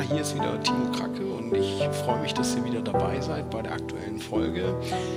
[0.00, 3.50] Ja, hier ist wieder Timo Kracke und ich freue mich, dass ihr wieder dabei seid
[3.50, 4.74] bei der aktuellen Folge.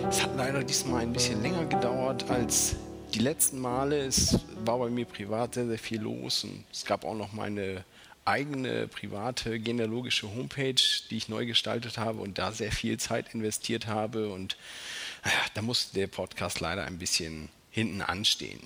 [0.09, 2.75] Es hat leider diesmal ein bisschen länger gedauert als
[3.13, 3.97] die letzten Male.
[3.99, 7.85] Es war bei mir privat sehr, sehr viel los und es gab auch noch meine
[8.25, 13.87] eigene private genealogische Homepage, die ich neu gestaltet habe und da sehr viel Zeit investiert
[13.87, 14.57] habe und
[15.53, 18.59] da musste der Podcast leider ein bisschen hinten anstehen.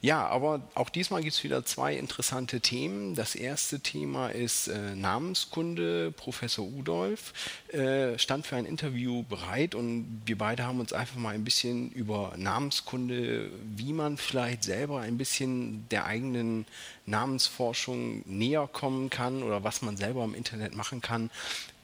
[0.00, 3.14] Ja, aber auch diesmal gibt es wieder zwei interessante Themen.
[3.14, 6.10] Das erste Thema ist äh, Namenskunde.
[6.12, 7.34] Professor Udolf
[7.68, 11.90] äh, stand für ein Interview bereit und wir beide haben uns einfach mal ein bisschen
[11.90, 16.64] über Namenskunde, wie man vielleicht selber ein bisschen der eigenen
[17.06, 21.30] Namensforschung näher kommen kann oder was man selber im Internet machen kann,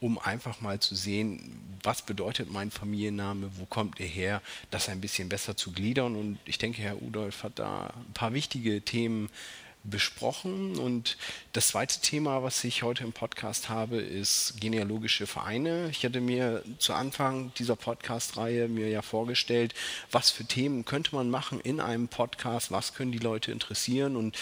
[0.01, 5.01] um einfach mal zu sehen, was bedeutet mein Familienname, wo kommt er her, das ein
[5.01, 6.17] bisschen besser zu gliedern.
[6.17, 9.31] Und ich denke, Herr Udolf hat da ein paar wichtige Themen
[9.85, 10.79] besprochen.
[10.79, 11.17] Und
[11.53, 15.89] das zweite Thema, was ich heute im Podcast habe, ist genealogische Vereine.
[15.91, 19.75] Ich hatte mir zu Anfang dieser Podcast-Reihe mir ja vorgestellt,
[20.11, 24.17] was für Themen könnte man machen in einem Podcast, was können die Leute interessieren.
[24.17, 24.39] Und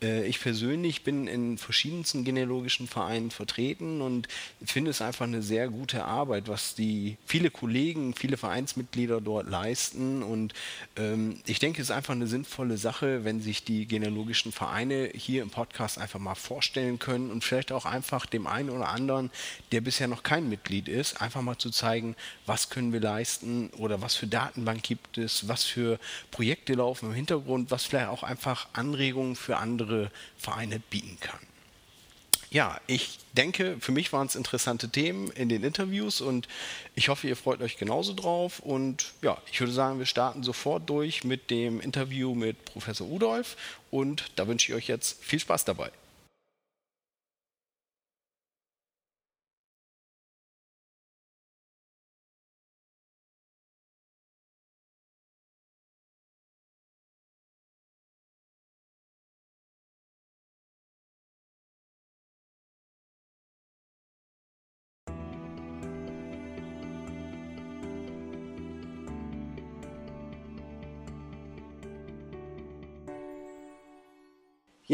[0.00, 4.28] ich persönlich bin in verschiedensten genealogischen Vereinen vertreten und
[4.62, 10.22] finde es einfach eine sehr gute Arbeit, was die viele Kollegen, viele Vereinsmitglieder dort leisten.
[10.22, 10.52] Und
[10.96, 15.42] ähm, ich denke, es ist einfach eine sinnvolle Sache, wenn sich die genealogischen Vereine hier
[15.42, 19.30] im Podcast einfach mal vorstellen können und vielleicht auch einfach dem einen oder anderen,
[19.72, 24.02] der bisher noch kein Mitglied ist, einfach mal zu zeigen, was können wir leisten oder
[24.02, 25.98] was für Datenbank gibt es, was für
[26.30, 31.38] Projekte laufen im Hintergrund, was vielleicht auch einfach Anregungen für andere andere Vereine bieten kann.
[32.50, 36.46] Ja, ich denke, für mich waren es interessante Themen in den Interviews und
[36.94, 38.60] ich hoffe, ihr freut euch genauso drauf.
[38.60, 43.56] Und ja, ich würde sagen, wir starten sofort durch mit dem Interview mit Professor Udolf
[43.90, 45.90] und da wünsche ich euch jetzt viel Spaß dabei.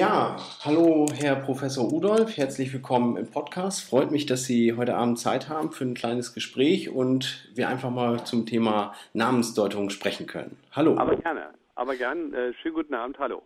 [0.03, 3.85] Ja, hallo Herr Professor Udolf, herzlich willkommen im Podcast.
[3.85, 7.91] Freut mich, dass Sie heute Abend Zeit haben für ein kleines Gespräch und wir einfach
[7.91, 10.59] mal zum Thema Namensdeutung sprechen können.
[10.73, 10.97] Hallo.
[10.99, 12.35] Aber gerne, aber gern.
[12.35, 13.43] Äh, schönen guten Abend, hallo.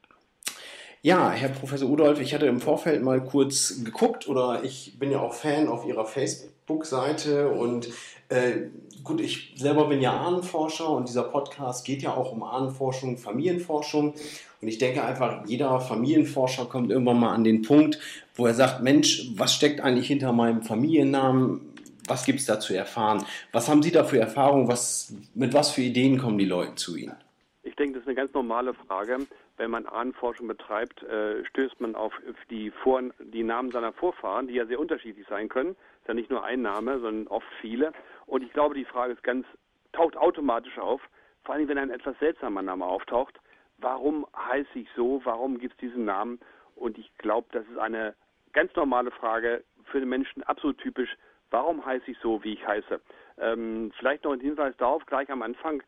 [1.02, 5.20] Ja, Herr Professor Udolf, ich hatte im Vorfeld mal kurz geguckt oder ich bin ja
[5.20, 7.90] auch Fan auf Ihrer Facebook-Seite und
[8.30, 8.68] äh,
[9.06, 14.14] gut, ich selber bin ja Ahnenforscher und dieser Podcast geht ja auch um Ahnenforschung, Familienforschung
[14.60, 17.98] und ich denke einfach, jeder Familienforscher kommt irgendwann mal an den Punkt,
[18.34, 21.72] wo er sagt, Mensch, was steckt eigentlich hinter meinem Familiennamen?
[22.08, 23.24] Was gibt es da zu erfahren?
[23.52, 24.68] Was haben Sie da für Erfahrungen?
[24.68, 27.16] Was, mit was für Ideen kommen die Leute zu Ihnen?
[27.64, 29.18] Ich denke, das ist eine ganz normale Frage.
[29.56, 32.12] Wenn man Ahnenforschung betreibt, äh, stößt man auf
[32.50, 35.70] die, Vor die Namen seiner Vorfahren, die ja sehr unterschiedlich sein können.
[35.74, 37.92] Das ist ja nicht nur ein Name, sondern oft viele.
[38.26, 39.46] Und ich glaube, die Frage ist ganz,
[39.92, 41.00] taucht automatisch auf.
[41.44, 43.38] Vor allem, wenn ein etwas seltsamer Name auftaucht,
[43.78, 46.40] warum heiße ich so, warum gibt es diesen Namen?
[46.74, 48.14] Und ich glaube, das ist eine
[48.52, 51.16] ganz normale Frage für den Menschen, absolut typisch.
[51.50, 53.00] Warum heiße ich so, wie ich heiße?
[53.38, 55.82] Ähm, vielleicht noch ein Hinweis darauf, gleich am Anfang,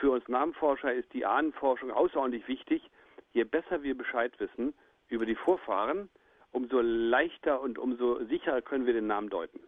[0.00, 2.88] für uns Namenforscher ist die Ahnenforschung außerordentlich wichtig.
[3.32, 4.74] Je besser wir Bescheid wissen
[5.08, 6.08] über die Vorfahren,
[6.52, 9.60] umso leichter und umso sicherer können wir den Namen deuten.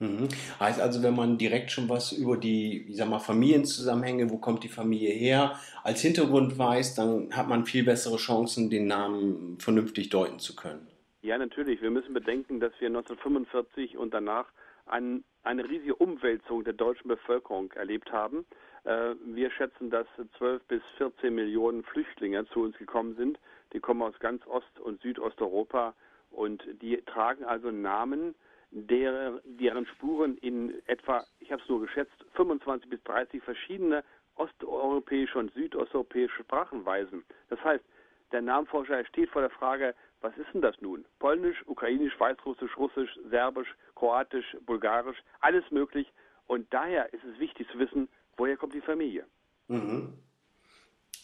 [0.00, 0.28] Mhm.
[0.60, 4.62] Heißt also, wenn man direkt schon was über die, ich sag mal, Familienzusammenhänge, wo kommt
[4.62, 10.08] die Familie her, als Hintergrund weiß, dann hat man viel bessere Chancen, den Namen vernünftig
[10.10, 10.86] deuten zu können.
[11.22, 11.82] Ja, natürlich.
[11.82, 14.46] Wir müssen bedenken, dass wir 1945 und danach
[14.86, 18.46] ein, eine riesige Umwälzung der deutschen Bevölkerung erlebt haben.
[18.84, 20.06] Äh, wir schätzen, dass
[20.38, 23.38] 12 bis 14 Millionen Flüchtlinge zu uns gekommen sind.
[23.72, 25.94] Die kommen aus ganz Ost- und Südosteuropa
[26.30, 28.34] und die tragen also Namen,
[28.70, 34.04] der, deren Spuren in etwa, ich habe es nur geschätzt, 25 bis 30 verschiedene
[34.36, 37.24] osteuropäische und südosteuropäische Sprachen weisen.
[37.48, 37.84] Das heißt,
[38.32, 41.04] der Namenforscher steht vor der Frage, was ist denn das nun?
[41.18, 46.12] Polnisch, Ukrainisch, Weißrussisch, Russisch, Serbisch, Kroatisch, Bulgarisch, alles möglich.
[46.46, 49.26] Und daher ist es wichtig zu wissen, woher kommt die Familie.
[49.68, 50.12] Mhm.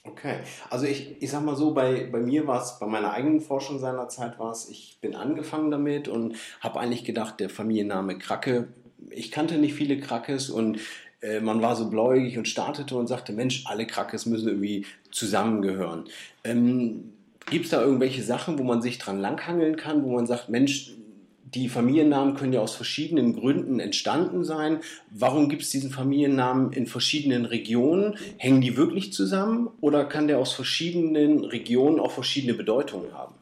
[0.07, 3.41] Okay, also ich, ich sag mal so, bei, bei mir war es, bei meiner eigenen
[3.41, 8.69] Forschung seinerzeit war es, ich bin angefangen damit und habe eigentlich gedacht, der Familienname Kracke,
[9.09, 10.79] ich kannte nicht viele Krackes und
[11.23, 16.05] äh, man war so bläugig und startete und sagte, Mensch, alle Krackes müssen irgendwie zusammengehören.
[16.45, 17.15] Ähm,
[17.51, 20.93] Gibt es da irgendwelche Sachen, wo man sich dran langhangeln kann, wo man sagt, Mensch,
[21.55, 24.81] die Familiennamen können ja aus verschiedenen Gründen entstanden sein.
[25.11, 28.17] Warum gibt es diesen Familiennamen in verschiedenen Regionen?
[28.39, 33.35] Hängen die wirklich zusammen oder kann der aus verschiedenen Regionen auch verschiedene Bedeutungen haben?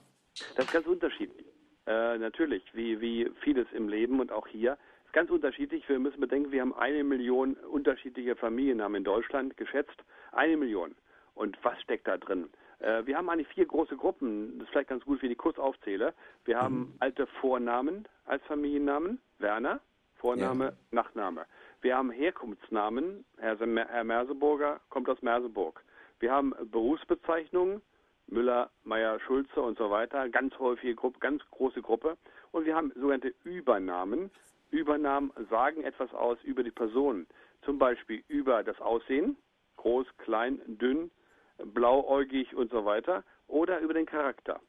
[0.56, 1.46] Das ist ganz unterschiedlich.
[1.86, 4.76] Äh, natürlich, wie, wie vieles im Leben und auch hier.
[5.06, 5.88] Ist ganz unterschiedlich.
[5.88, 10.04] Wir müssen bedenken, wir haben eine Million unterschiedliche Familiennamen in Deutschland geschätzt.
[10.32, 10.94] Eine Million.
[11.34, 12.48] Und was steckt da drin?
[12.82, 14.58] Äh, wir haben eigentlich vier große Gruppen.
[14.58, 16.14] Das ist vielleicht ganz gut, wenn ich kurz aufzähle.
[16.44, 16.94] Wir haben mhm.
[16.98, 19.20] alte Vornamen als Familiennamen.
[19.38, 19.80] Werner,
[20.16, 20.72] Vorname, ja.
[20.90, 21.46] Nachname.
[21.80, 23.24] Wir haben Herkunftsnamen.
[23.38, 25.82] Herr, Herr Merseburger kommt aus Merseburg.
[26.20, 27.82] Wir haben Berufsbezeichnungen.
[28.28, 30.28] Müller, Meyer, Schulze und so weiter.
[30.28, 32.16] Ganz häufige Gruppe, ganz große Gruppe.
[32.52, 34.30] Und wir haben sogenannte Übernamen.
[34.70, 37.26] Übernamen sagen etwas aus über die Person.
[37.62, 39.36] Zum Beispiel über das Aussehen.
[39.76, 41.10] Groß, klein, dünn,
[41.64, 44.60] blauäugig und so weiter, oder über den Charakter.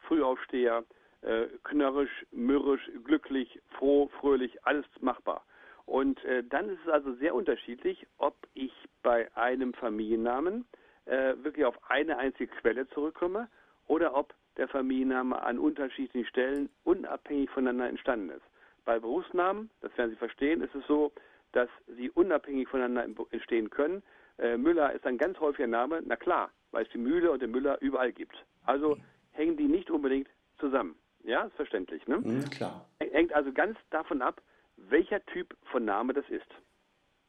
[0.00, 0.84] Frühaufsteher,
[1.22, 5.44] äh, knörrisch, mürrisch, glücklich, froh, fröhlich, alles machbar.
[5.86, 10.66] Und äh, dann ist es also sehr unterschiedlich, ob ich bei einem Familiennamen
[11.06, 13.48] äh, wirklich auf eine einzige Quelle zurückkomme
[13.86, 18.44] oder ob der Familienname an unterschiedlichen Stellen unabhängig voneinander entstanden ist.
[18.84, 21.12] Bei Berufsnamen, das werden Sie verstehen, ist es so,
[21.52, 24.02] dass sie unabhängig voneinander entstehen können.
[24.38, 27.50] Äh, Müller ist ein ganz häufiger Name, na klar, weil es die Mühle und den
[27.50, 28.36] Müller überall gibt.
[28.64, 28.96] Also
[29.32, 30.94] hängen die nicht unbedingt zusammen.
[31.24, 32.18] Ja, ist verständlich, ne?
[32.18, 32.88] Mhm, klar.
[33.00, 34.40] Hängt also ganz davon ab,
[34.76, 36.48] welcher Typ von Name das ist.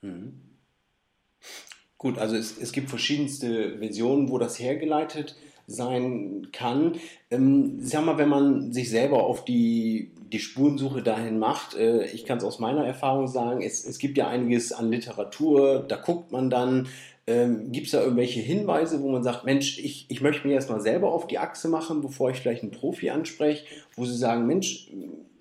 [0.02, 0.40] Mhm.
[1.98, 5.36] Gut, also es, es gibt verschiedenste Versionen, wo das hergeleitet
[5.70, 6.94] sein kann.
[7.32, 12.26] Ähm, sag mal, wenn man sich selber auf die, die Spurensuche dahin macht, äh, ich
[12.26, 16.32] kann es aus meiner Erfahrung sagen, es, es gibt ja einiges an Literatur, da guckt
[16.32, 16.88] man dann,
[17.28, 20.82] ähm, gibt es da irgendwelche Hinweise, wo man sagt, Mensch, ich, ich möchte mir erstmal
[20.82, 23.66] selber auf die Achse machen, bevor ich vielleicht einen Profi anspreche,
[23.96, 24.90] wo sie sagen, Mensch,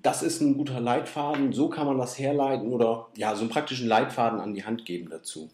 [0.03, 3.89] das ist ein guter Leitfaden, so kann man das herleiten oder ja, so einen praktischen
[3.89, 5.51] Leitfaden an die Hand geben dazu.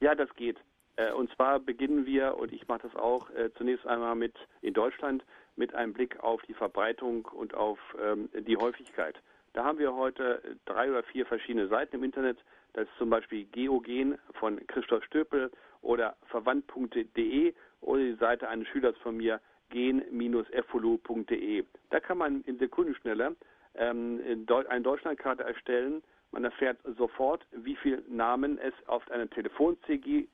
[0.00, 0.56] Ja, das geht.
[0.98, 4.74] Äh, und zwar beginnen wir, und ich mache das auch äh, zunächst einmal mit in
[4.74, 5.24] Deutschland,
[5.56, 9.16] mit einem Blick auf die Verbreitung und auf ähm, die Häufigkeit.
[9.54, 12.38] Da haben wir heute drei oder vier verschiedene Seiten im Internet.
[12.74, 15.50] Das ist zum Beispiel Geogen von Christoph Stöpel
[15.82, 19.40] oder verwandt.de oder die Seite eines Schülers von mir
[19.70, 21.64] gen-evolu.de.
[21.90, 23.36] Da kann man in Sekundenschnelle
[23.74, 24.20] ähm,
[24.68, 26.02] eine Deutschlandkarte erstellen
[26.32, 30.28] man erfährt sofort, wie viele Namen es auf einer Telefon-CD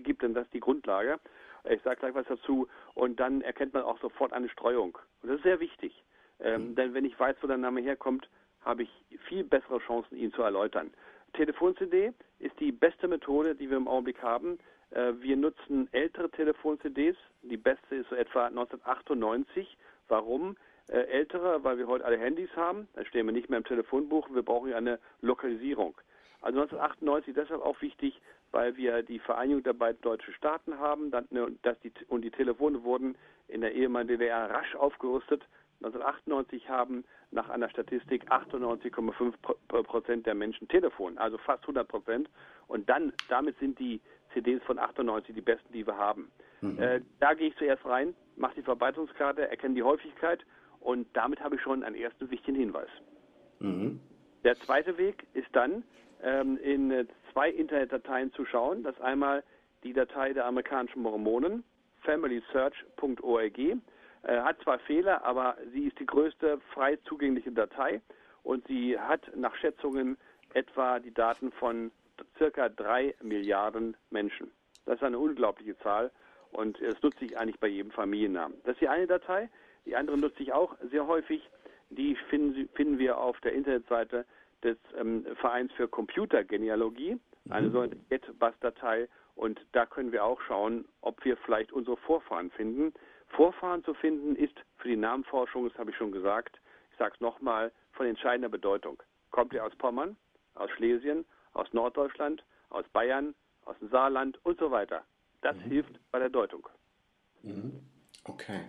[0.00, 1.18] gibt, denn das ist die Grundlage.
[1.68, 2.68] Ich sage gleich was dazu.
[2.94, 4.96] Und dann erkennt man auch sofort eine Streuung.
[5.22, 6.04] Und das ist sehr wichtig.
[6.38, 6.74] Ähm, mhm.
[6.74, 8.28] denn wenn ich weiß, wo der Name herkommt,
[8.60, 8.90] habe ich
[9.26, 10.92] viel bessere Chancen, ihn zu erläutern.
[11.32, 14.58] Telefon-CD ist die beste Methode, die wir im Augenblick haben.
[14.90, 17.16] Äh, wir nutzen ältere Telefon-CDs.
[17.42, 19.76] Die beste ist so etwa 1998.
[20.08, 20.56] Warum?
[20.88, 22.88] Äh, ältere, weil wir heute alle Handys haben.
[22.94, 24.28] Dann stehen wir nicht mehr im Telefonbuch.
[24.32, 25.96] Wir brauchen ja eine Lokalisierung.
[26.40, 28.20] Also 1998 deshalb auch wichtig,
[28.52, 32.30] weil wir die Vereinigung der beiden deutschen Staaten haben dann, ne, dass die, und die
[32.30, 33.16] Telefone wurden
[33.48, 35.42] in der ehemaligen DDR rasch aufgerüstet.
[35.80, 42.30] 1998 haben nach einer Statistik 98,5 Prozent der Menschen Telefon, also fast 100 Prozent.
[42.66, 44.00] Und dann, damit sind die
[44.32, 46.30] CDs von 98 die besten, die wir haben.
[46.60, 46.78] Mhm.
[46.78, 50.44] Äh, da gehe ich zuerst rein, mache die Verbreitungskarte, erkenne die Häufigkeit
[50.86, 52.88] und damit habe ich schon einen ersten wichtigen Hinweis.
[53.58, 53.98] Mhm.
[54.44, 55.82] Der zweite Weg ist dann,
[56.22, 58.84] ähm, in äh, zwei Internetdateien zu schauen.
[58.84, 59.42] Das ist einmal
[59.82, 61.64] die Datei der amerikanischen Mormonen,
[62.02, 63.58] familysearch.org.
[63.58, 63.76] Äh,
[64.22, 68.00] hat zwar Fehler, aber sie ist die größte frei zugängliche Datei
[68.44, 70.16] und sie hat nach Schätzungen
[70.54, 71.90] etwa die Daten von
[72.38, 74.52] circa drei Milliarden Menschen.
[74.84, 76.12] Das ist eine unglaubliche Zahl
[76.52, 78.56] und es nutze ich eigentlich bei jedem Familiennamen.
[78.62, 79.50] Das ist die eine Datei.
[79.86, 81.48] Die andere nutze ich auch sehr häufig.
[81.90, 84.26] Die finden, finden wir auf der Internetseite
[84.62, 87.72] des ähm, Vereins für Computergenealogie, eine mhm.
[87.72, 89.08] sogenannte GetBus-Datei.
[89.36, 92.92] Und da können wir auch schauen, ob wir vielleicht unsere Vorfahren finden.
[93.28, 96.58] Vorfahren zu finden ist für die Namenforschung, das habe ich schon gesagt,
[96.90, 99.02] ich sage es nochmal, von entscheidender Bedeutung.
[99.30, 100.16] Kommt ihr aus Pommern,
[100.54, 105.04] aus Schlesien, aus Norddeutschland, aus Bayern, aus dem Saarland und so weiter.
[105.42, 105.70] Das mhm.
[105.70, 106.68] hilft bei der Deutung.
[107.42, 107.80] Mhm.
[108.24, 108.60] Okay.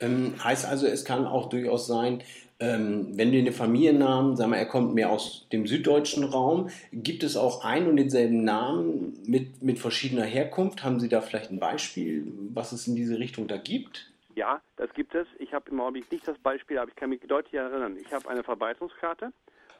[0.00, 2.22] Ähm, heißt also, es kann auch durchaus sein,
[2.58, 7.22] ähm, wenn du den Familiennamen, sagen wir, er kommt mehr aus dem süddeutschen Raum, gibt
[7.22, 10.82] es auch einen und denselben Namen mit, mit verschiedener Herkunft?
[10.82, 14.10] Haben Sie da vielleicht ein Beispiel, was es in diese Richtung da gibt?
[14.34, 15.26] Ja, das gibt es.
[15.38, 17.96] Ich habe im Augenblick nicht das Beispiel, aber ich kann mich deutlich erinnern.
[17.98, 19.32] Ich habe eine Verbreitungskarte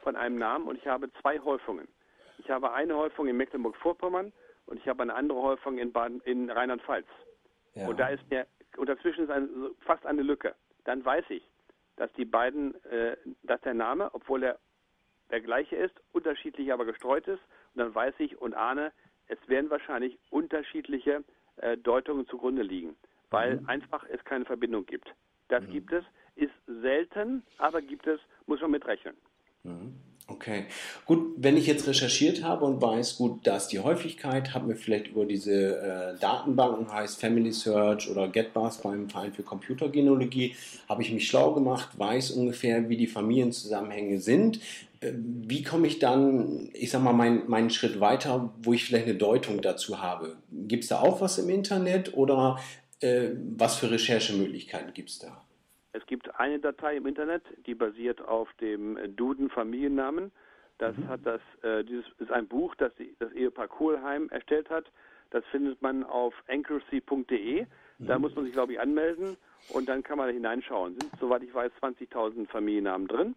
[0.03, 1.87] von einem Namen und ich habe zwei Häufungen.
[2.37, 4.31] Ich habe eine Häufung in Mecklenburg-Vorpommern
[4.67, 5.91] und ich habe eine andere Häufung in,
[6.25, 7.07] in Rheinland-Pfalz.
[7.73, 7.87] Ja.
[7.87, 8.45] Und da ist mir,
[8.77, 9.49] und dazwischen ist ein,
[9.81, 10.55] fast eine Lücke.
[10.85, 11.43] Dann weiß ich,
[11.95, 14.59] dass die beiden, äh, dass der Name, obwohl er
[15.29, 17.41] der gleiche ist, unterschiedlich aber gestreut ist.
[17.73, 18.91] Und dann weiß ich und ahne,
[19.27, 21.23] es werden wahrscheinlich unterschiedliche
[21.57, 22.95] äh, Deutungen zugrunde liegen,
[23.29, 23.69] weil mhm.
[23.69, 25.13] einfach es keine Verbindung gibt.
[25.49, 25.71] Das mhm.
[25.71, 26.05] gibt es,
[26.35, 29.15] ist selten, aber gibt es, muss man mitrechnen.
[29.63, 29.95] Mhm.
[30.29, 30.65] Okay,
[31.05, 34.75] gut, wenn ich jetzt recherchiert habe und weiß, gut, da ist die Häufigkeit, habe mir
[34.75, 40.53] vielleicht über diese äh, Datenbanken, heißt Family Search oder GetBars beim Verein für Computergenologie,
[40.89, 44.59] habe ich mich schlau gemacht, weiß ungefähr, wie die Familienzusammenhänge sind.
[44.99, 49.05] Äh, wie komme ich dann, ich sag mal, mein, meinen Schritt weiter, wo ich vielleicht
[49.05, 50.35] eine Deutung dazu habe?
[50.51, 52.59] Gibt es da auch was im Internet oder
[52.99, 55.46] äh, was für Recherchemöglichkeiten gibt es da?
[55.97, 60.31] Es gibt eine Datei im Internet, die basiert auf dem Duden Familiennamen.
[60.77, 61.07] Das mhm.
[61.07, 64.85] hat das, äh, dieses ist ein Buch, das die, das Ehepaar Kohlheim erstellt hat.
[65.31, 67.65] Das findet man auf accuracy.de.
[67.97, 68.21] Da mhm.
[68.21, 69.37] muss man sich, glaube ich, anmelden
[69.73, 70.99] und dann kann man da hineinschauen.
[70.99, 73.35] Sind, soweit ich weiß, 20.000 Familiennamen drin.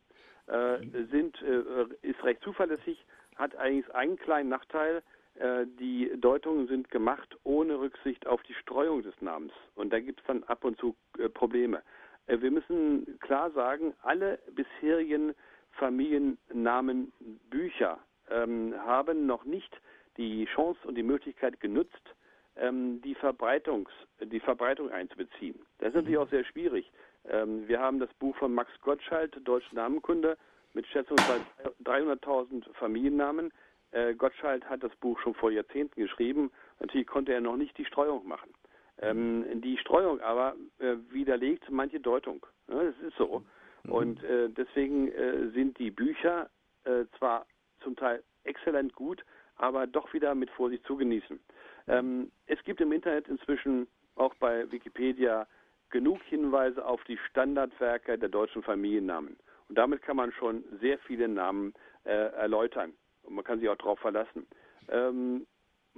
[0.48, 1.08] Äh, mhm.
[1.10, 3.02] sind, äh, ist recht zuverlässig,
[3.36, 5.02] hat eigentlich einen kleinen Nachteil.
[5.36, 9.52] Äh, die Deutungen sind gemacht ohne Rücksicht auf die Streuung des Namens.
[9.76, 11.80] Und da gibt es dann ab und zu äh, Probleme.
[12.30, 15.34] Äh, wir müssen klar sagen, alle bisherigen
[15.72, 17.98] Familiennamenbücher
[18.30, 19.78] ähm, haben noch nicht
[20.16, 22.14] die Chance und die Möglichkeit genutzt,
[22.56, 25.60] ähm, die, Verbreitungs, die Verbreitung einzubeziehen.
[25.78, 26.90] Das ist natürlich auch sehr schwierig.
[27.28, 30.38] Ähm, wir haben das Buch von Max Gottschalk, Deutsche Namenkunde,
[30.72, 31.44] mit schätzungsweise
[31.84, 33.52] 300.000 Familiennamen.
[33.92, 36.52] Äh, Gottschalk hat das Buch schon vor Jahrzehnten geschrieben.
[36.78, 38.54] Natürlich konnte er noch nicht die Streuung machen.
[39.00, 42.44] Ähm, die Streuung aber äh, widerlegt manche Deutung.
[42.68, 43.42] Ja, das ist so.
[43.84, 43.92] Mhm.
[43.92, 46.50] Und äh, deswegen äh, sind die Bücher
[46.84, 47.46] äh, zwar
[47.82, 49.24] zum Teil exzellent gut,
[49.56, 51.40] aber doch wieder mit Vorsicht zu genießen.
[51.88, 55.46] Ähm, es gibt im Internet inzwischen auch bei Wikipedia
[55.90, 59.36] genug Hinweise auf die Standardwerke der deutschen Familiennamen.
[59.68, 62.92] Und damit kann man schon sehr viele Namen äh, erläutern.
[63.22, 64.46] Und man kann sich auch darauf verlassen.
[64.88, 65.46] Ähm,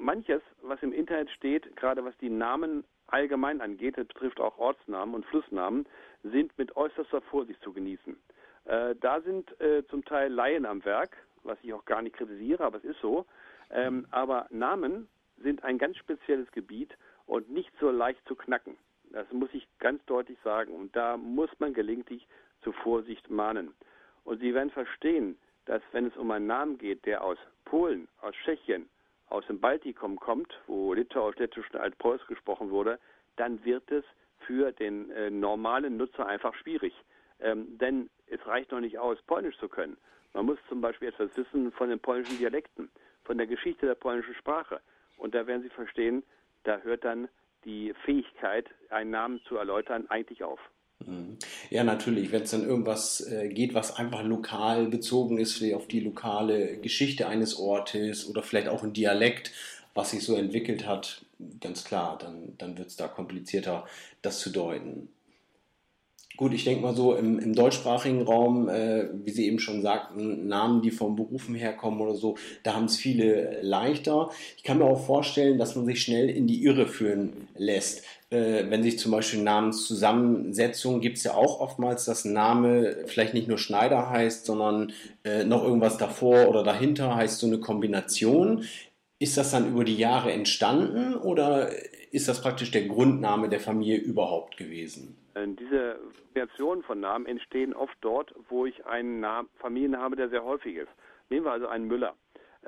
[0.03, 5.15] manches, was im Internet steht, gerade was die Namen allgemein angeht, das betrifft auch Ortsnamen
[5.15, 5.87] und Flussnamen,
[6.23, 8.17] sind mit äußerster Vorsicht zu genießen.
[8.65, 12.65] Äh, da sind äh, zum Teil Laien am Werk, was ich auch gar nicht kritisiere,
[12.65, 13.27] aber es ist so.
[13.71, 18.77] Ähm, aber Namen sind ein ganz spezielles Gebiet und nicht so leicht zu knacken.
[19.11, 20.73] Das muss ich ganz deutlich sagen.
[20.73, 22.27] Und da muss man gelegentlich
[22.63, 23.75] zu Vorsicht mahnen.
[24.25, 28.35] Und Sie werden verstehen, dass wenn es um einen Namen geht, der aus Polen, aus
[28.45, 28.89] Tschechien,
[29.33, 32.99] aus dem Baltikum kommt, wo Litauisch, Lettisch und Altpreuß gesprochen wurde,
[33.37, 34.05] dann wird es
[34.47, 36.93] für den äh, normalen Nutzer einfach schwierig.
[37.41, 39.97] Ähm, denn es reicht noch nicht aus, Polnisch zu können.
[40.35, 42.91] Man muss zum Beispiel etwas wissen von den polnischen Dialekten,
[43.25, 44.81] von der Geschichte der polnischen Sprache.
[45.17, 46.23] Und da werden Sie verstehen,
[46.65, 47.29] da hört dann
[47.65, 50.61] die Fähigkeit, einen Namen zu erläutern, eigentlich auf.
[51.71, 55.89] Ja, natürlich, wenn es dann irgendwas äh, geht, was einfach lokal bezogen ist, vielleicht auf
[55.89, 59.53] die lokale Geschichte eines Ortes oder vielleicht auch ein Dialekt,
[59.95, 61.25] was sich so entwickelt hat,
[61.61, 63.85] ganz klar, dann, dann wird es da komplizierter,
[64.23, 65.09] das zu deuten.
[66.39, 70.49] Gut, ich denke mal so im, im deutschsprachigen Raum, äh, wie Sie eben schon sagten,
[70.49, 74.31] Namen, die vom Berufen herkommen oder so, da haben es viele leichter.
[74.57, 78.03] Ich kann mir auch vorstellen, dass man sich schnell in die Irre führen lässt.
[78.33, 83.35] Äh, wenn sich zum Beispiel Namenszusammensetzung gibt es ja auch oftmals, dass ein Name vielleicht
[83.35, 88.65] nicht nur Schneider heißt, sondern äh, noch irgendwas davor oder dahinter heißt so eine Kombination.
[89.19, 91.69] Ist das dann über die Jahre entstanden oder
[92.11, 95.17] ist das praktisch der Grundname der Familie überhaupt gewesen?
[95.37, 95.99] Diese
[96.35, 100.77] Variationen von Namen entstehen oft dort, wo ich einen Namen, Familiennamen habe, der sehr häufig
[100.77, 100.91] ist.
[101.29, 102.15] Nehmen wir also einen Müller.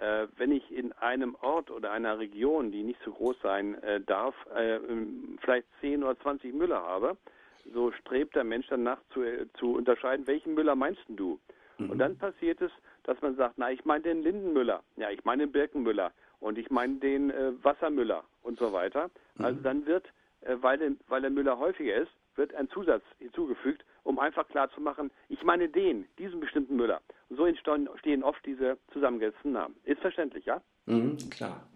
[0.01, 4.01] Äh, wenn ich in einem Ort oder einer Region, die nicht zu groß sein äh,
[4.01, 4.81] darf, äh,
[5.41, 7.17] vielleicht 10 oder 20 Müller habe,
[7.73, 11.39] so strebt der Mensch danach zu, äh, zu unterscheiden, welchen Müller meinst du?
[11.79, 11.91] Mhm.
[11.91, 12.73] Und dann passiert es,
[13.05, 16.71] dass man sagt, na, ich meine den Lindenmüller, ja, ich meine den Birkenmüller und ich
[16.71, 19.11] meine den äh, Wassermüller und so weiter.
[19.37, 19.45] Mhm.
[19.45, 20.07] Also dann wird,
[20.61, 25.43] weil, den, weil der Müller häufiger ist, wird ein Zusatz hinzugefügt, um einfach klarzumachen, ich
[25.43, 27.01] meine den, diesen bestimmten Müller.
[27.31, 29.75] So entstehen oft diese zusammengesetzten Namen.
[29.85, 30.61] Ist verständlich, ja?
[30.87, 31.67] Mhm, klar.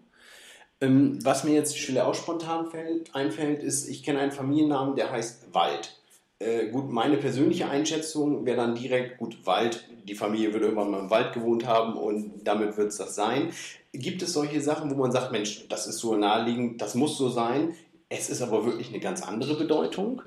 [0.81, 5.11] Ähm, was mir jetzt Stelle auch spontan fällt, einfällt, ist, ich kenne einen Familiennamen, der
[5.11, 5.99] heißt Wald.
[6.39, 11.01] Äh, gut, meine persönliche Einschätzung wäre dann direkt, gut, Wald, die Familie würde irgendwann mal
[11.01, 13.51] im Wald gewohnt haben und damit wird es das sein.
[13.91, 17.27] Gibt es solche Sachen, wo man sagt, Mensch, das ist so naheliegend, das muss so
[17.27, 17.75] sein,
[18.07, 20.21] es ist aber wirklich eine ganz andere Bedeutung?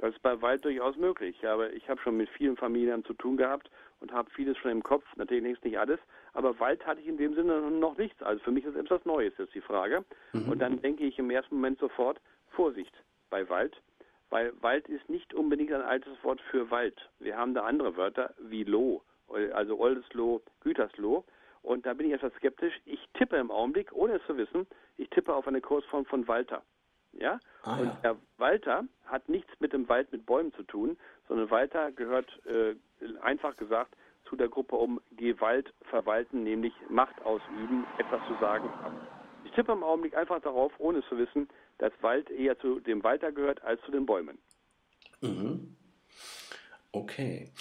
[0.00, 3.36] Das ist bei Wald durchaus möglich, aber ich habe schon mit vielen Familien zu tun
[3.36, 6.00] gehabt und habe vieles schon im Kopf, natürlich längst nicht alles,
[6.32, 8.22] aber Wald hatte ich in dem Sinne noch nichts.
[8.22, 10.02] Also für mich ist etwas Neues jetzt die Frage.
[10.32, 10.48] Mhm.
[10.48, 12.18] Und dann denke ich im ersten Moment sofort,
[12.52, 12.94] Vorsicht
[13.28, 13.78] bei Wald,
[14.30, 16.96] weil Wald ist nicht unbedingt ein altes Wort für Wald.
[17.18, 19.02] Wir haben da andere Wörter wie Loh,
[19.52, 21.24] also Oldesloh, Gütersloh.
[21.60, 22.80] Und da bin ich etwas skeptisch.
[22.86, 24.66] Ich tippe im Augenblick, ohne es zu wissen,
[24.96, 26.62] ich tippe auf eine Kursform von Walter.
[27.12, 27.38] Ja?
[27.62, 30.96] Ah, und der Walter hat nichts mit dem Wald mit Bäumen zu tun,
[31.28, 32.74] sondern Walter gehört äh,
[33.20, 38.70] einfach gesagt zu der Gruppe um Gewalt verwalten, nämlich Macht ausüben, etwas zu sagen.
[39.44, 41.48] Ich tippe im Augenblick einfach darauf, ohne es zu wissen,
[41.78, 44.38] dass Wald eher zu dem Walter gehört als zu den Bäumen.
[45.20, 45.76] Mhm.
[46.92, 47.52] Okay.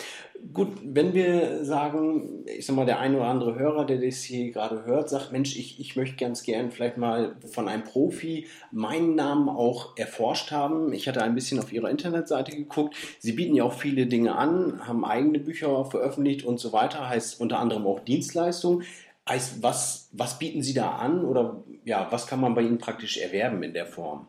[0.53, 4.51] Gut, wenn wir sagen, ich sag mal, der eine oder andere Hörer, der das hier
[4.51, 9.13] gerade hört, sagt, Mensch, ich, ich möchte ganz gern vielleicht mal von einem Profi meinen
[9.13, 10.93] Namen auch erforscht haben.
[10.93, 12.95] Ich hatte ein bisschen auf ihrer Internetseite geguckt.
[13.19, 17.39] Sie bieten ja auch viele Dinge an, haben eigene Bücher veröffentlicht und so weiter, heißt
[17.39, 18.83] unter anderem auch Dienstleistungen.
[19.27, 23.17] Heißt, was, was bieten Sie da an oder ja, was kann man bei Ihnen praktisch
[23.17, 24.25] erwerben in der Form?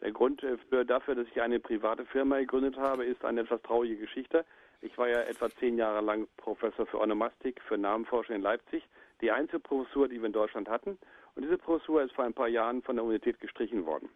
[0.00, 3.96] Der Grund äh, dafür, dass ich eine private Firma gegründet habe, ist eine etwas traurige
[3.96, 4.44] Geschichte.
[4.80, 8.84] Ich war ja etwa zehn Jahre lang Professor für Onomastik, für Namenforschung in Leipzig,
[9.20, 10.98] die einzige Professur, die wir in Deutschland hatten.
[11.34, 14.08] Und diese Professur ist vor ein paar Jahren von der Universität gestrichen worden.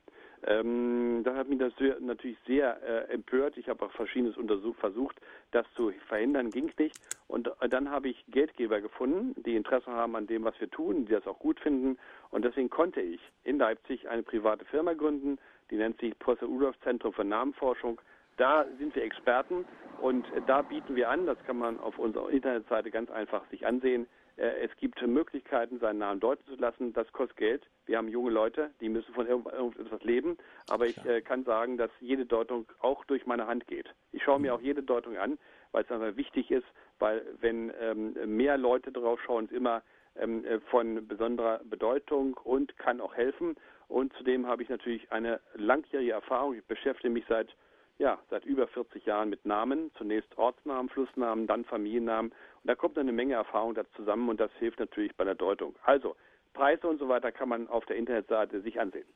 [0.44, 3.56] Ähm, das hat mich das natürlich sehr äh, empört.
[3.56, 5.20] Ich habe auch verschiedenes untersucht, versucht,
[5.52, 6.98] das zu verhindern, ging nicht.
[7.28, 11.06] Und äh, dann habe ich Geldgeber gefunden, die Interesse haben an dem, was wir tun,
[11.06, 11.98] die das auch gut finden.
[12.30, 15.38] Und deswegen konnte ich in Leipzig eine private Firma gründen,
[15.70, 18.00] die nennt sich Professor Rudolf Zentrum für Namenforschung.
[18.36, 19.64] Da sind wir Experten
[20.00, 24.06] und da bieten wir an, das kann man auf unserer Internetseite ganz einfach sich ansehen.
[24.42, 26.92] Äh, es gibt Möglichkeiten, seinen Namen deuten zu lassen.
[26.92, 27.66] Das kostet Geld.
[27.86, 30.36] Wir haben junge Leute, die müssen von irgendetwas leben.
[30.68, 33.88] Aber ich äh, kann sagen, dass jede Deutung auch durch meine Hand geht.
[34.10, 35.38] Ich schaue mir auch jede Deutung an,
[35.70, 36.66] weil es einfach wichtig ist,
[36.98, 39.82] weil wenn ähm, mehr Leute drauf schauen, ist immer
[40.16, 43.56] ähm, äh, von besonderer Bedeutung und kann auch helfen.
[43.88, 46.54] Und zudem habe ich natürlich eine langjährige Erfahrung.
[46.54, 47.54] Ich beschäftige mich seit
[48.02, 52.32] ja, seit über 40 Jahren mit Namen, zunächst Ortsnamen, Flussnamen, dann Familiennamen.
[52.32, 55.76] Und da kommt eine Menge Erfahrung da zusammen und das hilft natürlich bei der Deutung.
[55.84, 56.16] Also,
[56.52, 59.06] Preise und so weiter kann man auf der Internetseite sich ansehen.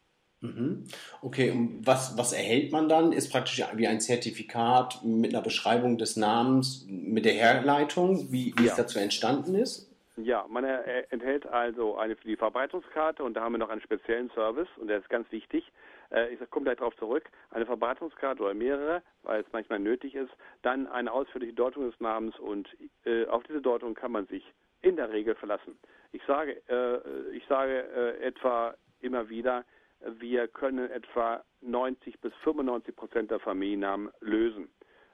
[0.41, 0.85] Mhm.
[1.21, 3.11] Okay, und was, was erhält man dann?
[3.11, 8.67] Ist praktisch wie ein Zertifikat mit einer Beschreibung des Namens, mit der Herleitung, wie, wie
[8.67, 8.71] ja.
[8.71, 9.93] es dazu entstanden ist?
[10.17, 14.69] Ja, man enthält also eine die Verbreitungskarte und da haben wir noch einen speziellen Service
[14.77, 15.65] und der ist ganz wichtig.
[16.11, 17.25] Äh, ich komme gleich darauf zurück.
[17.51, 20.33] Eine Verbreitungskarte oder mehrere, weil es manchmal nötig ist.
[20.63, 22.69] Dann eine ausführliche Deutung des Namens und
[23.05, 24.45] äh, auf diese Deutung kann man sich
[24.83, 25.79] in der Regel verlassen.
[26.13, 29.65] Ich sage, äh, ich sage äh, etwa immer wieder,
[30.01, 34.69] wir können etwa 90 bis 95 Prozent der Familiennamen lösen.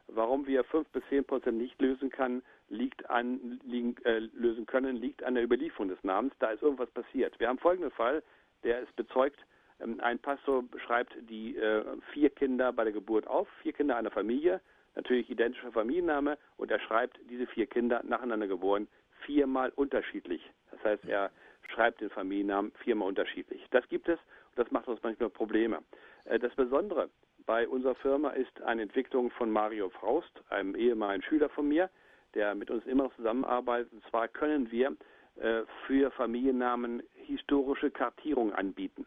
[0.09, 4.97] Warum wir 5 bis 10 Prozent nicht lösen kann, liegt an, liegen, äh, lösen können,
[4.97, 6.35] liegt an der Überlieferung des Namens.
[6.39, 7.39] Da ist irgendwas passiert.
[7.39, 8.23] Wir haben folgenden Fall,
[8.65, 9.41] der ist bezeugt.
[9.83, 14.11] Ähm, ein Pastor schreibt die äh, vier Kinder bei der Geburt auf, vier Kinder einer
[14.11, 14.61] Familie,
[14.95, 18.89] natürlich identischer Familienname, und er schreibt diese vier Kinder nacheinander geboren,
[19.25, 20.43] viermal unterschiedlich.
[20.71, 21.31] Das heißt, er
[21.69, 23.65] schreibt den Familiennamen viermal unterschiedlich.
[23.71, 25.79] Das gibt es und das macht uns manchmal Probleme.
[26.25, 27.09] Äh, das Besondere
[27.47, 31.91] bei unserer Firma ist eine Entwicklung von Mario Fraust, einem ehemaligen Schüler von mir,
[32.35, 33.93] der mit uns immer noch zusammenarbeitet.
[33.93, 34.97] Und zwar können wir
[35.37, 39.07] äh, für Familiennamen historische Kartierung anbieten.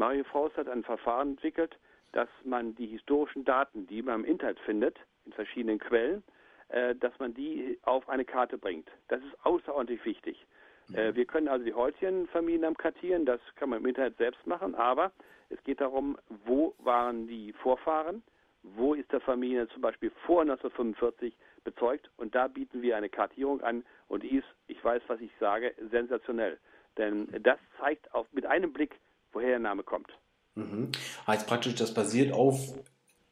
[0.00, 1.78] Mario Faust hat ein Verfahren entwickelt,
[2.12, 6.24] dass man die historischen Daten, die man im Internet findet, in verschiedenen Quellen,
[6.70, 8.88] äh, dass man die auf eine Karte bringt.
[9.08, 10.46] Das ist außerordentlich wichtig.
[10.94, 14.74] Äh, wir können also die heutigen Familiennamen kartieren, das kann man im Internet selbst machen,
[14.74, 15.12] aber
[15.50, 18.22] es geht darum, wo waren die Vorfahren,
[18.62, 23.60] wo ist der Familie zum Beispiel vor 1945 bezeugt und da bieten wir eine Kartierung
[23.60, 26.58] an und die ist, ich weiß, was ich sage, sensationell.
[26.96, 28.98] Denn das zeigt auf, mit einem Blick,
[29.32, 30.08] woher der Name kommt.
[30.54, 30.90] Mhm.
[31.26, 32.74] Heißt praktisch, das basiert auf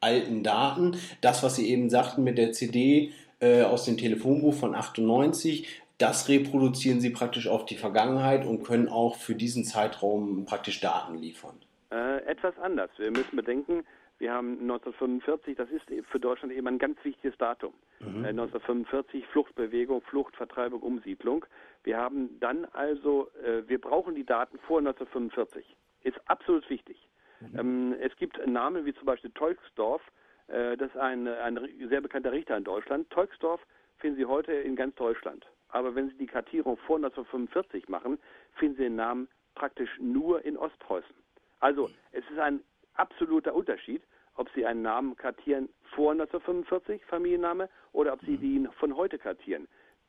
[0.01, 0.97] alten Daten.
[1.21, 6.29] Das, was Sie eben sagten mit der CD äh, aus dem Telefonbuch von 98, das
[6.29, 11.57] reproduzieren Sie praktisch auf die Vergangenheit und können auch für diesen Zeitraum praktisch Daten liefern.
[11.91, 12.89] Äh, etwas anders.
[12.97, 13.83] Wir müssen bedenken,
[14.19, 17.73] wir haben 1945, das ist für Deutschland eben ein ganz wichtiges Datum.
[17.99, 18.25] Mhm.
[18.25, 21.45] 1945 äh, Fluchtbewegung, Flucht, Vertreibung, Umsiedlung.
[21.83, 25.65] Wir haben dann also, äh, wir brauchen die Daten vor 1945.
[26.03, 26.97] Ist absolut wichtig.
[27.39, 27.59] Mhm.
[27.59, 30.01] Ähm, es gibt Namen wie zum Beispiel Tolksdorf,
[30.49, 31.59] Äh, das ist ein, ein
[31.89, 33.09] sehr bekannter Richter in Deutschland.
[33.09, 33.61] Teuxdorf
[33.97, 35.45] finden Sie heute in ganz Deutschland.
[35.69, 38.17] Aber wenn Sie die Kartierung vor 1945 machen,
[38.55, 41.15] finden Sie den Namen praktisch nur in Ostpreußen.
[41.59, 42.61] Also es ist ein
[42.95, 44.01] absoluter Unterschied,
[44.35, 49.67] ob Sie einen Namen kartieren vor 1945, Familienname, oder ob Sie den von heute kartieren.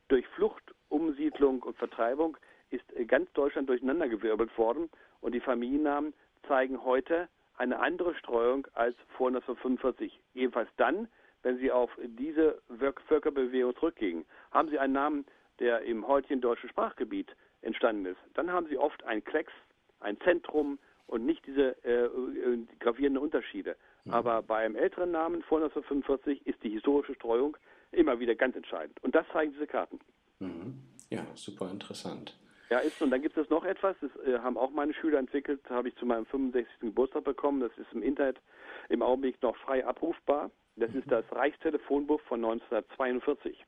[0.08, 2.36] Durch Flucht, Umsiedlung und Vertreibung
[2.70, 6.14] ist ganz Deutschland durcheinandergewirbelt worden und die Familiennamen
[6.46, 10.18] zeigen heute eine andere Streuung als vor 1945.
[10.32, 11.08] Jedenfalls dann,
[11.42, 12.60] wenn Sie auf diese
[13.06, 14.24] Völkerbewegung zurückgehen.
[14.50, 15.26] Haben Sie einen Namen,
[15.58, 19.52] der im heutigen deutschen Sprachgebiet entstanden ist, dann haben Sie oft ein Klecks,
[20.00, 23.76] ein Zentrum und nicht diese äh, äh, gravierenden Unterschiede.
[24.04, 24.12] Mhm.
[24.12, 27.56] Aber bei einem älteren Namen vor 1945 ist die historische Streuung
[27.92, 29.02] immer wieder ganz entscheidend.
[29.02, 30.00] Und das zeigen diese Karten.
[30.38, 30.80] Mhm.
[31.10, 32.36] Ja, super interessant.
[32.70, 35.60] Ja, ist und dann gibt es noch etwas, das äh, haben auch meine Schüler entwickelt,
[35.68, 36.80] habe ich zu meinem 65.
[36.80, 37.60] Geburtstag bekommen.
[37.60, 38.40] Das ist im Internet
[38.88, 40.52] im Augenblick noch frei abrufbar.
[40.76, 43.64] Das ist das Reichstelefonbuch von 1942.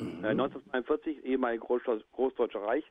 [0.00, 0.24] Mhm.
[0.24, 1.64] Äh, 1942, ehemalige
[2.12, 2.84] Großdeutsche Reich,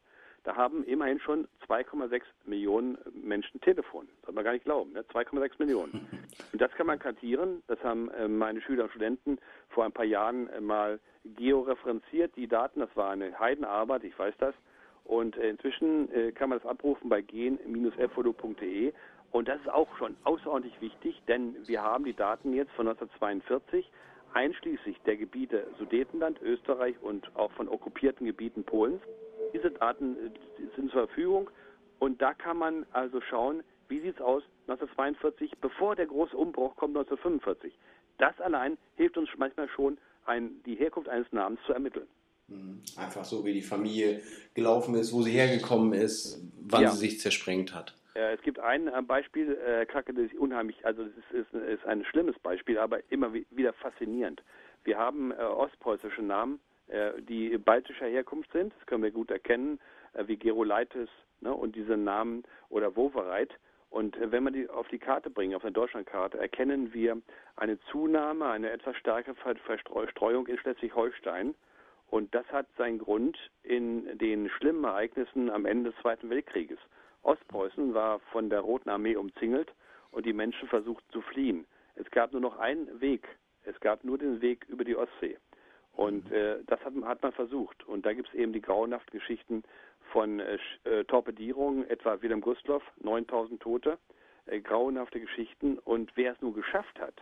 [0.44, 4.08] da haben immerhin schon 2,6 Millionen Menschen Telefon.
[4.08, 5.02] Das kann man gar nicht glauben, ne?
[5.14, 5.92] 2,6 Millionen.
[6.54, 7.64] Und das kann man kartieren.
[7.68, 12.48] Das haben äh, meine Schüler und Studenten vor ein paar Jahren äh, mal georeferenziert, die
[12.48, 12.80] Daten.
[12.80, 14.56] Das war eine Heidenarbeit, ich weiß das.
[15.10, 18.94] Und äh, inzwischen äh, kann man das abrufen bei gen-efodo.de.
[19.32, 23.90] Und das ist auch schon außerordentlich wichtig, denn wir haben die Daten jetzt von 1942,
[24.34, 29.02] einschließlich der Gebiete Sudetenland, Österreich und auch von okkupierten Gebieten Polens.
[29.52, 30.30] Diese Daten äh,
[30.76, 31.50] sind zur Verfügung
[31.98, 36.76] und da kann man also schauen, wie sieht es aus 1942, bevor der große Umbruch
[36.76, 37.74] kommt 1945.
[38.20, 42.08] Das allein hilft uns manchmal schon, ein, die Herkunft eines Namens zu ermitteln.
[42.50, 42.82] Mhm.
[42.98, 44.22] Einfach so, wie die Familie
[44.54, 46.92] gelaufen ist, wo sie hergekommen ist, wann ja.
[46.92, 47.96] sie sich zersprengt hat.
[48.16, 51.54] Äh, es gibt ein äh, Beispiel, äh, Krake, das ist unheimlich, also das ist, ist,
[51.54, 54.44] ist, ein schlimmes Beispiel, aber immer wieder faszinierend.
[54.84, 59.80] Wir haben äh, ostpreußische Namen, äh, die baltischer Herkunft sind, das können wir gut erkennen,
[60.14, 61.10] äh, wie Gerolaitis
[61.42, 63.52] ne, und diese Namen oder Wovereit.
[63.90, 67.20] Und wenn wir die auf die Karte bringen, auf eine Deutschlandkarte, erkennen wir
[67.56, 71.56] eine Zunahme, eine etwas stärkere Verstreuung in Schleswig-Holstein.
[72.10, 76.80] Und das hat seinen Grund in den schlimmen Ereignissen am Ende des Zweiten Weltkrieges.
[77.22, 79.72] Ostpreußen war von der Roten Armee umzingelt
[80.12, 81.66] und die Menschen versuchten zu fliehen.
[81.96, 83.28] Es gab nur noch einen Weg.
[83.64, 85.38] Es gab nur den Weg über die Ostsee.
[85.94, 87.86] Und äh, das hat, hat, man versucht.
[87.88, 89.64] Und da gibt es eben die grauenhaften Geschichten
[90.12, 93.98] von äh, äh Torpedierungen, etwa Wilhelm Gustloff, 9000 Tote,
[94.46, 95.78] äh, grauenhafte Geschichten.
[95.80, 97.16] Und wer es nur geschafft hat,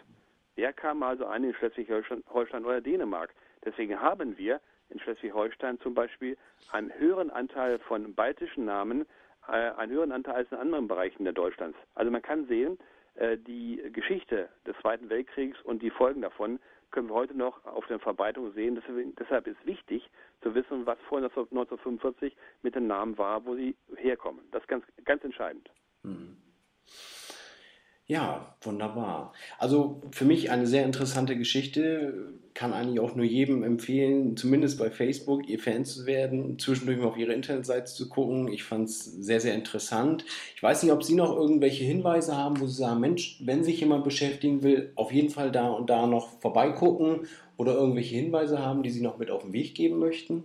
[0.58, 3.34] der kam also an in Schleswig-Holstein oder Dänemark.
[3.65, 6.38] Deswegen haben wir in Schleswig-Holstein zum Beispiel
[6.71, 9.06] einen höheren Anteil von baltischen Namen,
[9.47, 11.78] äh, einen höheren Anteil als in anderen Bereichen der Deutschlands.
[11.95, 12.78] Also man kann sehen,
[13.15, 16.60] äh, die Geschichte des Zweiten Weltkriegs und die Folgen davon
[16.91, 18.82] können wir heute noch auf der Verbreitung sehen.
[19.19, 20.10] Deshalb ist wichtig
[20.41, 24.41] zu wissen, was vor 1945 mit den Namen war, wo sie herkommen.
[24.52, 25.69] Das ist ganz, ganz entscheidend.
[26.04, 26.38] Mhm.
[28.06, 29.34] Ja, wunderbar.
[29.58, 32.39] Also für mich eine sehr interessante Geschichte.
[32.58, 37.08] Kann eigentlich auch nur jedem empfehlen, zumindest bei Facebook ihr Fan zu werden, zwischendurch mal
[37.08, 38.48] auf ihre Internetseite zu gucken.
[38.48, 40.26] Ich fand es sehr, sehr interessant.
[40.56, 43.80] Ich weiß nicht, ob Sie noch irgendwelche Hinweise haben, wo Sie sagen, Mensch, wenn sich
[43.80, 48.82] jemand beschäftigen will, auf jeden Fall da und da noch vorbeigucken oder irgendwelche Hinweise haben,
[48.82, 50.43] die Sie noch mit auf den Weg geben möchten.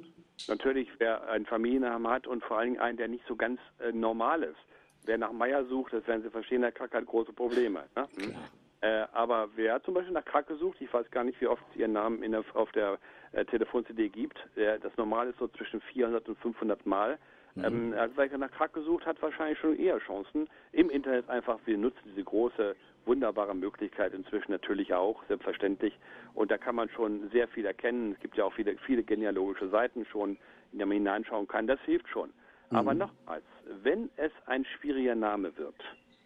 [0.48, 3.90] Natürlich, wer einen Familiennamen hat und vor allen Dingen einen, der nicht so ganz äh,
[3.90, 4.59] normal ist
[5.05, 7.85] Wer nach Meier sucht, das werden Sie verstehen, der hat große Probleme.
[7.96, 8.09] Ne?
[8.16, 8.35] Hm?
[8.83, 11.77] Äh, aber wer zum Beispiel nach Kracke sucht, ich weiß gar nicht, wie oft es
[11.77, 12.99] Ihren Namen der, auf der
[13.31, 17.16] äh, Telefon-CD gibt, der, das Normal ist so zwischen 400 und 500 Mal.
[17.55, 17.64] Mhm.
[17.64, 20.49] Ähm, also wer nach Kracke sucht, hat wahrscheinlich schon eher Chancen.
[20.73, 22.75] Im Internet einfach, wir nutzen diese große,
[23.07, 25.97] wunderbare Möglichkeit inzwischen natürlich auch, selbstverständlich.
[26.35, 28.12] Und da kann man schon sehr viel erkennen.
[28.12, 30.31] Es gibt ja auch viele, viele genealogische Seiten schon,
[30.73, 31.68] in die man hineinschauen kann.
[31.68, 32.31] Das hilft schon.
[32.71, 32.79] Mhm.
[32.79, 33.45] Aber nochmals,
[33.85, 35.77] wenn es ein schwieriger Name wird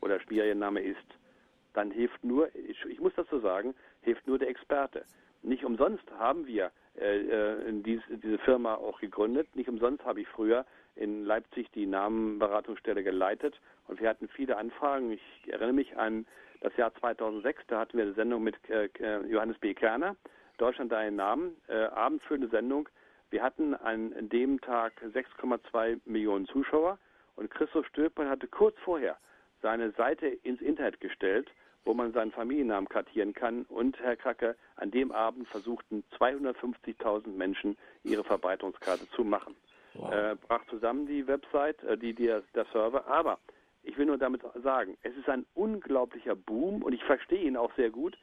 [0.00, 1.04] oder schwieriger Name ist,
[1.76, 5.04] dann hilft nur, ich, ich muss so sagen, hilft nur der Experte.
[5.42, 9.54] Nicht umsonst haben wir äh, äh dies, diese Firma auch gegründet.
[9.54, 10.64] Nicht umsonst habe ich früher
[10.96, 15.12] in Leipzig die Namenberatungsstelle geleitet und wir hatten viele Anfragen.
[15.12, 16.26] Ich erinnere mich an
[16.62, 19.74] das Jahr 2006, da hatten wir eine Sendung mit äh, äh, Johannes B.
[19.74, 20.16] Kerner,
[20.56, 22.88] Deutschland deinen Namen, äh, abendfüllende Sendung.
[23.28, 26.98] Wir hatten an dem Tag 6,2 Millionen Zuschauer
[27.36, 29.18] und Christoph Stöpel hatte kurz vorher
[29.62, 31.50] seine Seite ins Internet gestellt,
[31.86, 33.62] wo man seinen Familiennamen kartieren kann.
[33.62, 39.54] Und Herr Kracke, an dem Abend versuchten 250.000 Menschen ihre Verbreitungskarte zu machen.
[39.94, 40.12] Wow.
[40.12, 43.06] Äh, brach zusammen die Website, äh, die, die, der Server.
[43.06, 43.38] Aber
[43.82, 47.74] ich will nur damit sagen, es ist ein unglaublicher Boom und ich verstehe ihn auch
[47.76, 48.18] sehr gut.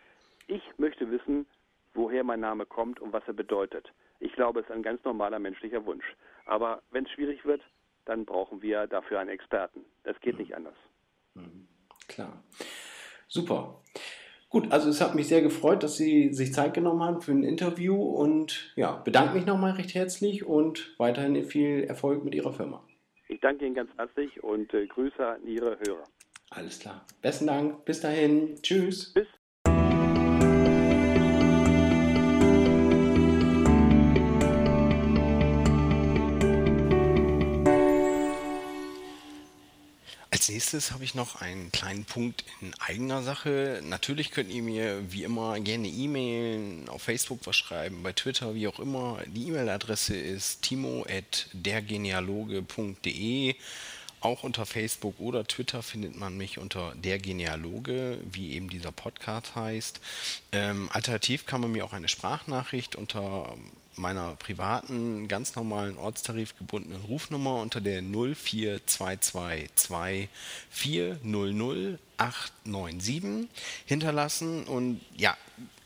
[0.47, 1.47] Ich möchte wissen,
[1.93, 3.91] woher mein Name kommt und was er bedeutet.
[4.19, 6.05] Ich glaube, es ist ein ganz normaler menschlicher Wunsch.
[6.45, 7.61] Aber wenn es schwierig wird,
[8.05, 9.85] dann brauchen wir dafür einen Experten.
[10.03, 10.75] Das geht nicht anders.
[11.33, 11.67] Mhm.
[12.09, 12.43] Klar.
[13.33, 13.81] Super.
[14.49, 17.43] Gut, also es hat mich sehr gefreut, dass Sie sich Zeit genommen haben für ein
[17.43, 22.85] Interview und ja, bedanke mich nochmal recht herzlich und weiterhin viel Erfolg mit Ihrer Firma.
[23.29, 26.03] Ich danke Ihnen ganz herzlich und äh, Grüße an Ihre Hörer.
[26.51, 27.07] Alles klar.
[27.23, 27.85] Besten Dank.
[27.85, 28.61] Bis dahin.
[28.61, 29.11] Tschüss.
[29.15, 29.25] Bis.
[40.53, 43.81] Nächstes habe ich noch einen kleinen Punkt in eigener Sache.
[43.83, 48.67] Natürlich könnt ihr mir wie immer gerne E-Mailen, auf Facebook was schreiben, bei Twitter, wie
[48.67, 49.17] auch immer.
[49.25, 53.55] Die E-Mail-Adresse ist timo.dergenealoge.de.
[54.19, 59.55] Auch unter Facebook oder Twitter findet man mich unter der Genealoge, wie eben dieser Podcast
[59.55, 59.99] heißt.
[60.51, 63.55] Ähm, alternativ kann man mir auch eine Sprachnachricht unter
[63.95, 70.29] meiner privaten, ganz normalen ortstarifgebundenen Rufnummer unter der 04222
[70.69, 73.49] 400 897
[73.85, 74.63] hinterlassen.
[74.65, 75.37] Und ja,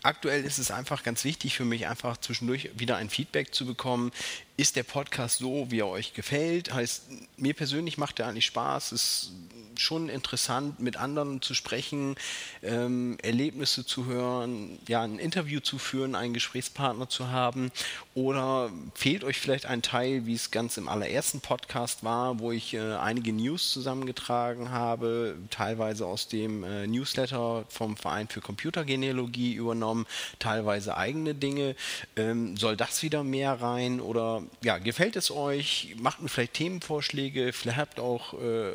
[0.03, 4.11] aktuell ist es einfach ganz wichtig für mich, einfach zwischendurch wieder ein Feedback zu bekommen.
[4.59, 6.73] Ist der Podcast so, wie er euch gefällt?
[6.73, 7.03] Heißt,
[7.37, 8.91] mir persönlich macht er eigentlich Spaß.
[8.91, 9.31] Ist
[9.79, 12.15] schon interessant, mit anderen zu sprechen,
[12.63, 17.71] ähm, Erlebnisse zu hören, ja, ein Interview zu führen, einen Gesprächspartner zu haben?
[18.15, 22.73] Oder fehlt euch vielleicht ein Teil, wie es ganz im allerersten Podcast war, wo ich
[22.73, 30.07] äh, einige News zusammengetragen habe, teilweise aus dem äh, Newsletter vom Verein für Computergenealogie übernommen,
[30.39, 31.75] teilweise eigene Dinge.
[32.15, 34.01] Ähm, soll das wieder mehr rein?
[34.01, 35.95] Oder ja, gefällt es euch?
[35.99, 38.71] Macht mir vielleicht Themenvorschläge, vielleicht habt auch äh,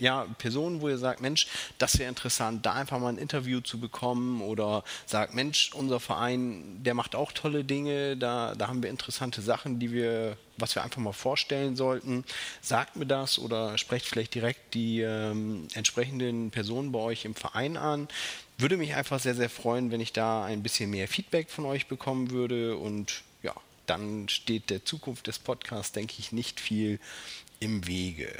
[0.00, 1.46] ja, Personen, wo ihr sagt, Mensch,
[1.78, 6.82] das wäre interessant, da einfach mal ein Interview zu bekommen oder sagt, Mensch, unser Verein,
[6.82, 10.82] der macht auch tolle Dinge, da, da haben wir interessante Sachen, die wir, was wir
[10.82, 12.24] einfach mal vorstellen sollten.
[12.62, 17.76] Sagt mir das oder sprecht vielleicht direkt die ähm, entsprechenden Personen bei euch im Verein
[17.76, 18.08] an.
[18.56, 21.86] Würde mich einfach sehr, sehr freuen, wenn ich da ein bisschen mehr Feedback von euch
[21.86, 23.22] bekommen würde und
[23.90, 27.00] dann steht der Zukunft des Podcasts, denke ich, nicht viel
[27.58, 28.30] im Wege.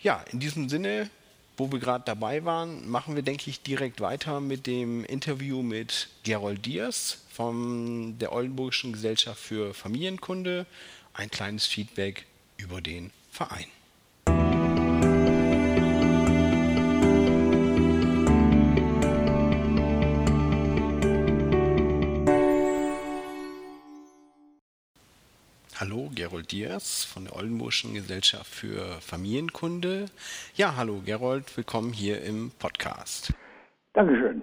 [0.00, 1.10] Ja, in diesem Sinne,
[1.56, 6.08] wo wir gerade dabei waren, machen wir, denke ich, direkt weiter mit dem Interview mit
[6.22, 10.64] Gerold Diers von der Oldenburgischen Gesellschaft für Familienkunde.
[11.12, 13.66] Ein kleines Feedback über den Verein.
[26.18, 30.06] Gerold Diers von der Oldenburgischen Gesellschaft für Familienkunde.
[30.56, 33.32] Ja, hallo Gerold, willkommen hier im Podcast.
[33.92, 34.42] Dankeschön.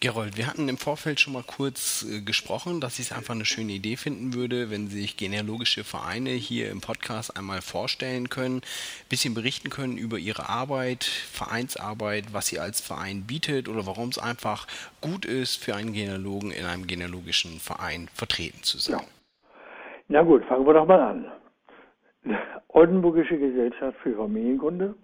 [0.00, 3.44] Gerold, wir hatten im Vorfeld schon mal kurz äh, gesprochen, dass ich es einfach eine
[3.44, 9.08] schöne Idee finden würde, wenn sich genealogische Vereine hier im Podcast einmal vorstellen können, ein
[9.10, 14.16] bisschen berichten können über ihre Arbeit, Vereinsarbeit, was sie als Verein bietet oder warum es
[14.16, 14.66] einfach
[15.02, 18.98] gut ist, für einen Genealogen in einem genealogischen Verein vertreten zu sein.
[18.98, 19.04] Ja.
[20.08, 21.32] Na gut, fangen wir doch mal an.
[22.68, 24.94] Oldenburgische Gesellschaft für Familienkunde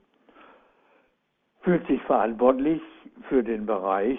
[1.63, 2.81] fühlt sich verantwortlich
[3.29, 4.19] für den Bereich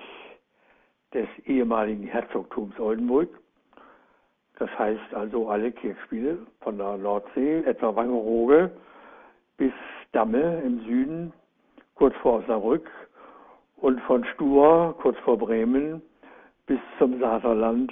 [1.13, 3.29] des ehemaligen Herzogtums Oldenburg.
[4.57, 8.71] Das heißt also alle Kirchspiele von der Nordsee, etwa Wangerooge
[9.57, 9.73] bis
[10.11, 11.33] Damme im Süden,
[11.95, 12.89] kurz vor Osnabrück
[13.77, 16.01] und von Stur, kurz vor Bremen,
[16.65, 17.91] bis zum Saterland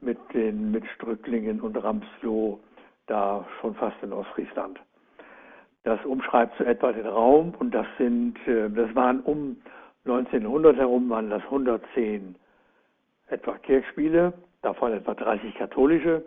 [0.00, 2.60] mit den mit Strücklingen und Ramsloh
[3.06, 4.80] da schon fast in Ostfriesland.
[5.82, 9.56] Das umschreibt so etwa den Raum und das sind, äh, das waren um
[10.04, 12.36] 1900 herum waren das 110
[13.28, 14.32] etwa Kirchspiele,
[14.62, 16.24] davon etwa 30 katholische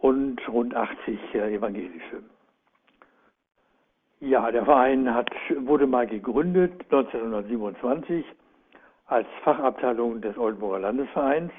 [0.00, 2.22] und rund 80 äh, evangelische.
[4.20, 8.24] Ja, der Verein hat, wurde mal gegründet 1927
[9.06, 11.52] als Fachabteilung des Oldenburger Landesvereins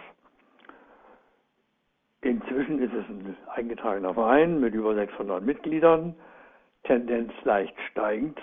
[2.22, 6.16] Inzwischen ist es ein eingetragener Verein mit über 600 Mitgliedern,
[6.84, 8.40] Tendenz leicht steigend.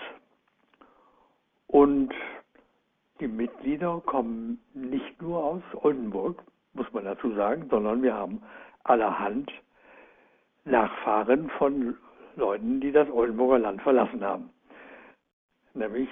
[1.67, 2.13] Und
[3.21, 8.43] die Mitglieder kommen nicht nur aus Oldenburg, muss man dazu sagen, sondern wir haben
[8.85, 9.51] allerhand
[10.65, 11.97] Nachfahren von
[12.37, 14.51] Leuten, die das Oldenburger Land verlassen haben.
[15.75, 16.09] Nämlich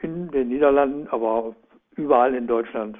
[0.00, 1.54] in den Niederlanden, aber
[1.96, 2.98] überall in Deutschland,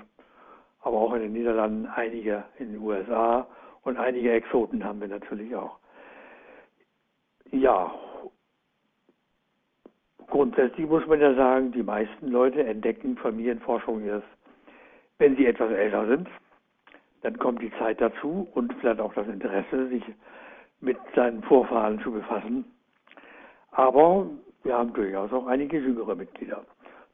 [0.82, 3.46] aber auch in den Niederlanden, einige in den USA
[3.84, 5.78] und einige Exoten haben wir natürlich auch.
[7.50, 7.94] Ja,
[10.26, 14.26] grundsätzlich muss man ja sagen, die meisten Leute entdecken Familienforschung erst,
[15.18, 16.28] wenn sie etwas älter sind.
[17.22, 20.02] Dann kommt die Zeit dazu und vielleicht auch das Interesse, sich
[20.80, 22.64] mit seinen Vorfahren zu befassen.
[23.70, 24.26] Aber
[24.62, 26.64] wir haben durchaus auch einige jüngere Mitglieder,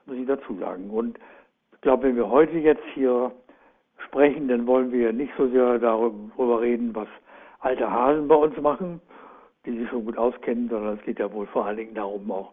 [0.06, 0.90] muss ich dazu sagen.
[0.90, 1.18] Und
[1.72, 3.30] ich glaube, wenn wir heute jetzt hier
[4.06, 7.08] sprechen, dann wollen wir nicht so sehr darüber reden, was
[7.60, 9.00] alte Hasen bei uns machen,
[9.66, 12.52] die sich schon gut auskennen, sondern es geht ja wohl vor allen Dingen darum, auch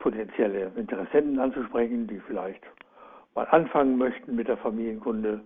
[0.00, 2.62] potenzielle Interessenten anzusprechen, die vielleicht
[3.34, 5.40] mal anfangen möchten mit der Familienkunde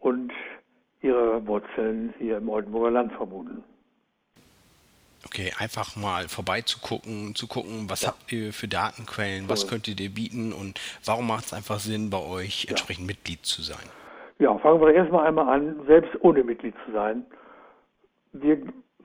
[0.00, 0.32] und
[1.00, 3.64] ihre Wurzeln hier im Oldenburger Land vermuten.
[5.26, 8.08] Okay, einfach mal vorbeizugucken, zu gucken, was ja.
[8.08, 12.10] habt ihr für Datenquellen, was könnt ihr dir bieten und warum macht es einfach Sinn,
[12.10, 13.06] bei euch entsprechend.
[13.06, 13.84] Mitglied zu sein?
[14.38, 17.24] Ja, fangen wir erstmal einmal an, selbst ohne Mitglied zu sein.
[18.32, 18.58] Wir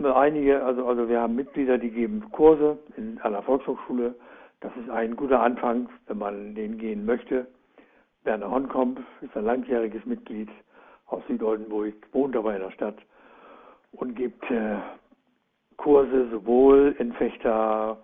[0.04, 4.16] einige, also, also wir haben Mitglieder, die geben Kurse in einer Volkshochschule.
[4.62, 7.48] Das ist ein guter Anfang, wenn man den gehen möchte.
[8.24, 10.50] Werner Honkomp ist ein langjähriges Mitglied
[11.06, 12.98] aus Südoldenburg, wohnt aber in der Stadt
[13.92, 14.78] und gibt äh,
[15.78, 17.98] Kurse sowohl in Fechter,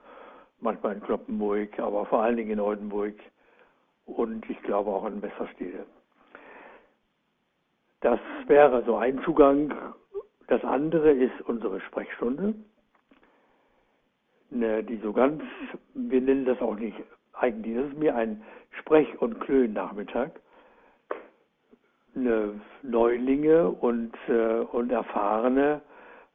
[0.60, 3.16] manchmal in Kloppenburg, aber vor allen Dingen in Oldenburg
[4.06, 5.86] und ich glaube auch in Messerstede.
[8.02, 9.74] Das wäre so ein Zugang.
[10.48, 12.54] Das andere ist unsere Sprechstunde,
[14.50, 15.42] ne, die so ganz,
[15.94, 16.98] wir nennen das auch nicht
[17.34, 18.44] eigentlich, das ist mir ein
[18.80, 20.40] Sprech- und Klönen-Nachmittag.
[22.14, 25.82] Ne, Neulinge und, äh, und erfahrene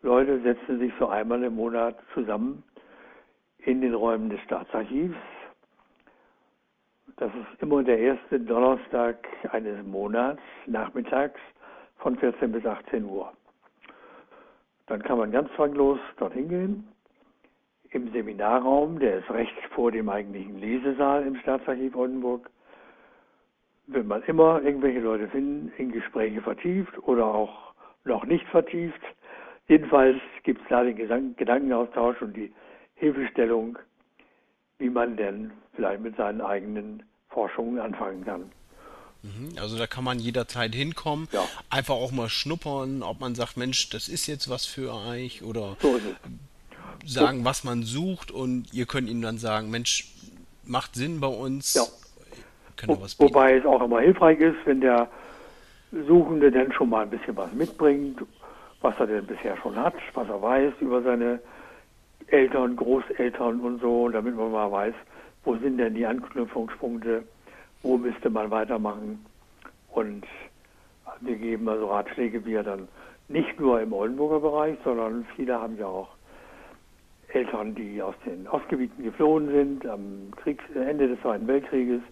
[0.02, 2.62] Leute setzen sich so einmal im Monat zusammen
[3.58, 5.16] in den Räumen des Staatsarchivs.
[7.16, 11.40] Das ist immer der erste Donnerstag eines Monats, nachmittags
[11.96, 13.32] von 14 bis 18 Uhr.
[14.86, 16.88] Dann kann man ganz zwanglos dorthin gehen.
[17.90, 22.48] Im Seminarraum, der ist rechts vor dem eigentlichen Lesesaal im Staatsarchiv Oldenburg,
[23.88, 29.00] wird man immer irgendwelche Leute finden, in Gespräche vertieft oder auch noch nicht vertieft.
[29.68, 30.96] Jedenfalls gibt es da den
[31.36, 32.52] Gedankenaustausch und die
[32.94, 33.78] Hilfestellung,
[34.78, 38.50] wie man denn vielleicht mit seinen eigenen Forschungen anfangen kann.
[39.22, 41.44] Mhm, also da kann man jederzeit hinkommen, ja.
[41.70, 45.76] einfach auch mal schnuppern, ob man sagt, Mensch, das ist jetzt was für euch oder
[45.80, 46.00] so
[47.04, 50.12] sagen, was man sucht und ihr könnt ihnen dann sagen, Mensch,
[50.64, 51.74] macht Sinn bei uns.
[51.74, 51.82] Ja.
[52.86, 55.08] Wo, wobei es auch immer hilfreich ist, wenn der
[56.06, 58.22] Suchende dann schon mal ein bisschen was mitbringt
[58.80, 61.40] was er denn bisher schon hat, was er weiß über seine
[62.28, 64.94] Eltern, Großeltern und so, damit man mal weiß,
[65.44, 67.24] wo sind denn die Anknüpfungspunkte,
[67.82, 69.24] wo müsste man weitermachen.
[69.90, 70.24] Und
[71.20, 72.88] wir geben also Ratschläge, wie er dann
[73.28, 76.10] nicht nur im Oldenburger Bereich, sondern viele haben ja auch
[77.28, 82.02] Eltern, die aus den Ostgebieten geflohen sind am Kriegs Ende des Zweiten Weltkrieges.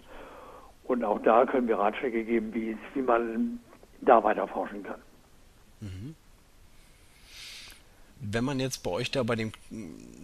[0.84, 3.60] Und auch da können wir Ratschläge geben, wie, wie man
[4.02, 5.00] da weiter forschen kann.
[5.80, 6.14] Mhm
[8.20, 9.52] wenn man jetzt bei euch da bei dem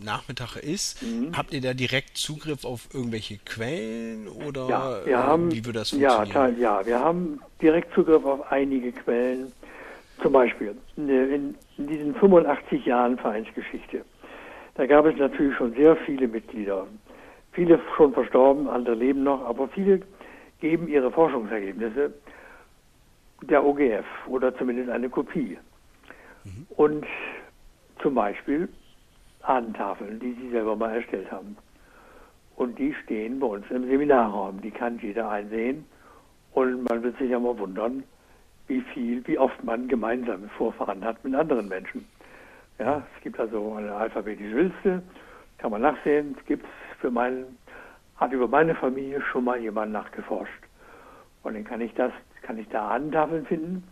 [0.03, 1.37] Nachmittag ist, mhm.
[1.37, 5.91] habt ihr da direkt Zugriff auf irgendwelche Quellen oder ja, wir haben, wie würde das
[5.91, 6.59] funktionieren?
[6.59, 9.53] Ja, ja, wir haben direkt Zugriff auf einige Quellen.
[10.23, 11.57] Zum Beispiel in, in
[11.89, 14.05] diesen 85 Jahren Vereinsgeschichte,
[14.75, 16.87] da gab es natürlich schon sehr viele Mitglieder.
[17.53, 20.01] Viele schon verstorben, andere leben noch, aber viele
[20.61, 22.13] geben ihre Forschungsergebnisse
[23.43, 25.59] der OGF oder zumindest eine Kopie.
[26.45, 26.67] Mhm.
[26.77, 27.05] Und
[28.03, 28.69] zum Beispiel
[29.43, 31.57] Ahnentafeln, die sie selber mal erstellt haben.
[32.57, 34.61] Und die stehen bei uns im Seminarraum.
[34.61, 35.87] Die kann jeder einsehen.
[36.53, 38.05] Und man wird sich ja mal wundern,
[38.67, 42.07] wie viel, wie oft man gemeinsame Vorfahren hat mit anderen Menschen.
[42.79, 45.03] Ja, es gibt also eine alphabetische Liste,
[45.59, 46.37] kann man nachsehen.
[46.39, 46.67] Es gibt
[47.01, 47.59] für meinen,
[48.17, 50.63] hat über meine Familie schon mal jemand nachgeforscht.
[51.43, 53.85] Und dann kann ich das, kann ich da Ahnentafeln finden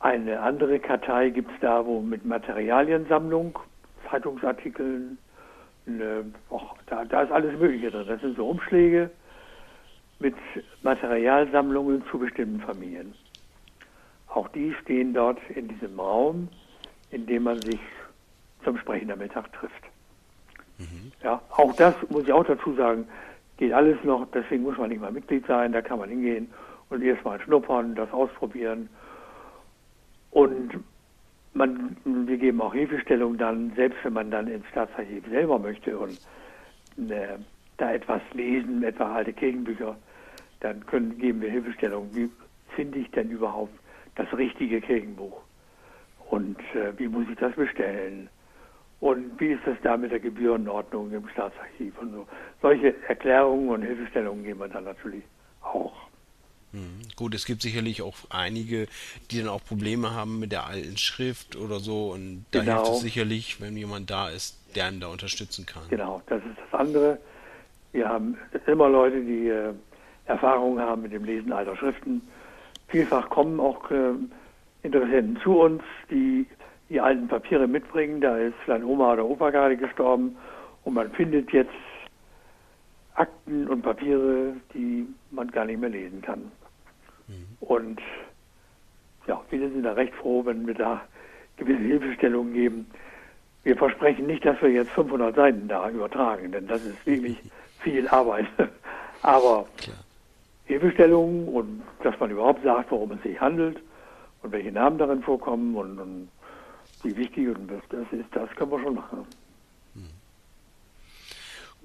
[0.00, 3.58] eine andere Kartei gibt es da, wo mit Materialiensammlung,
[4.10, 5.18] Zeitungsartikeln,
[5.86, 8.06] eine, och, da, da ist alles Mögliche drin.
[8.06, 9.10] Das sind so Umschläge
[10.18, 10.34] mit
[10.82, 13.14] Materialsammlungen zu bestimmten Familien.
[14.28, 16.48] Auch die stehen dort in diesem Raum,
[17.10, 17.80] in dem man sich
[18.64, 19.82] zum Sprechen am Mittag trifft.
[20.78, 21.12] Mhm.
[21.22, 23.06] Ja, auch das muss ich auch dazu sagen,
[23.56, 26.52] geht alles noch, deswegen muss man nicht mal Mitglied sein, da kann man hingehen
[26.90, 28.88] und erstmal schnuppern, das ausprobieren
[30.36, 30.84] und
[31.54, 36.18] man, wir geben auch Hilfestellung dann, selbst wenn man dann ins Staatsarchiv selber möchte und
[37.10, 37.38] äh,
[37.78, 39.96] da etwas lesen, etwa alte Kirchenbücher,
[40.60, 42.10] dann können, geben wir Hilfestellung.
[42.12, 42.28] Wie
[42.74, 43.72] finde ich denn überhaupt
[44.16, 45.40] das richtige Kirchenbuch?
[46.28, 48.28] Und äh, wie muss ich das bestellen?
[49.00, 52.26] Und wie ist das da mit der Gebührenordnung im Staatsarchiv und so?
[52.60, 55.24] Solche Erklärungen und Hilfestellungen geben wir dann natürlich
[55.62, 56.05] auch.
[56.76, 57.08] Mhm.
[57.16, 58.86] Gut, es gibt sicherlich auch einige,
[59.30, 62.10] die dann auch Probleme haben mit der alten Schrift oder so.
[62.10, 62.76] Und da genau.
[62.76, 65.82] hilft es sicherlich, wenn jemand da ist, der einen da unterstützen kann.
[65.88, 67.18] Genau, das ist das andere.
[67.92, 69.72] Wir haben immer Leute, die äh,
[70.26, 72.20] Erfahrungen haben mit dem Lesen alter Schriften.
[72.88, 74.12] Vielfach kommen auch äh,
[74.82, 76.46] Interessenten zu uns, die
[76.88, 78.20] die alten Papiere mitbringen.
[78.20, 80.36] Da ist vielleicht Oma oder Opa gerade gestorben
[80.84, 81.72] und man findet jetzt
[83.14, 86.52] Akten und Papiere, die man gar nicht mehr lesen kann.
[87.28, 87.56] Mhm.
[87.60, 88.00] Und
[89.26, 91.02] ja, wir sind da recht froh, wenn wir da
[91.56, 92.86] gewisse Hilfestellungen geben.
[93.64, 97.38] Wir versprechen nicht, dass wir jetzt 500 Seiten da übertragen, denn das ist wirklich
[97.80, 98.46] viel Arbeit.
[99.22, 99.96] Aber Klar.
[100.66, 103.80] Hilfestellungen und dass man überhaupt sagt, worum es sich handelt
[104.42, 106.28] und welche Namen darin vorkommen und, und
[107.02, 109.26] wie wichtig und das ist, das können wir schon machen.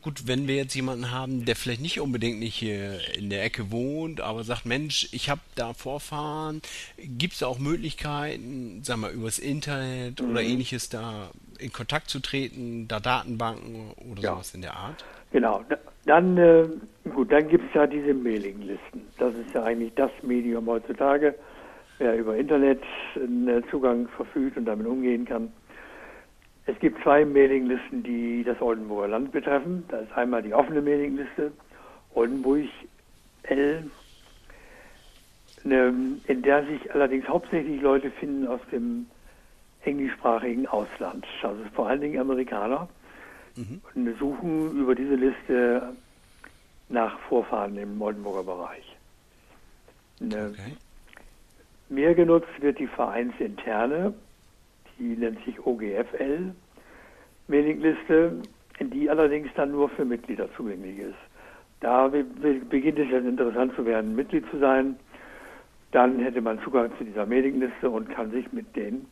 [0.01, 3.71] Gut, wenn wir jetzt jemanden haben, der vielleicht nicht unbedingt nicht hier in der Ecke
[3.71, 6.61] wohnt, aber sagt, Mensch, ich habe da Vorfahren,
[6.97, 10.31] gibt es auch Möglichkeiten, sagen wir, übers Internet mhm.
[10.31, 11.29] oder ähnliches da
[11.59, 14.31] in Kontakt zu treten, da Datenbanken oder ja.
[14.31, 15.05] sowas in der Art?
[15.31, 15.63] Genau,
[16.05, 16.67] dann, äh,
[17.13, 19.03] gut, dann gibt es ja diese Mailinglisten.
[19.19, 21.35] Das ist ja eigentlich das Medium heutzutage,
[21.99, 22.81] wer über Internet
[23.15, 25.51] einen Zugang verfügt und damit umgehen kann
[26.71, 29.83] es gibt zwei Mailinglisten, die das Oldenburger Land betreffen.
[29.89, 31.51] Da ist einmal die offene Mailingliste
[32.13, 32.69] Oldenburg
[33.43, 33.89] L,
[35.63, 35.93] ne,
[36.27, 39.07] in der sich allerdings hauptsächlich Leute finden aus dem
[39.83, 42.87] englischsprachigen Ausland, also vor allen Dingen Amerikaner,
[43.55, 43.81] mhm.
[43.95, 45.93] und suchen über diese Liste
[46.89, 48.97] nach Vorfahren im Oldenburger Bereich.
[50.19, 50.75] Ne, okay.
[51.89, 54.13] Mehr genutzt wird die vereinsinterne
[55.01, 56.53] die nennt sich OGFL
[57.47, 58.33] Mailingliste,
[58.79, 61.15] die allerdings dann nur für Mitglieder zugänglich ist.
[61.79, 64.95] Da beginnt es jetzt interessant zu werden, Mitglied zu sein.
[65.91, 69.07] Dann hätte man Zugang zu dieser Mailingliste und kann sich mit den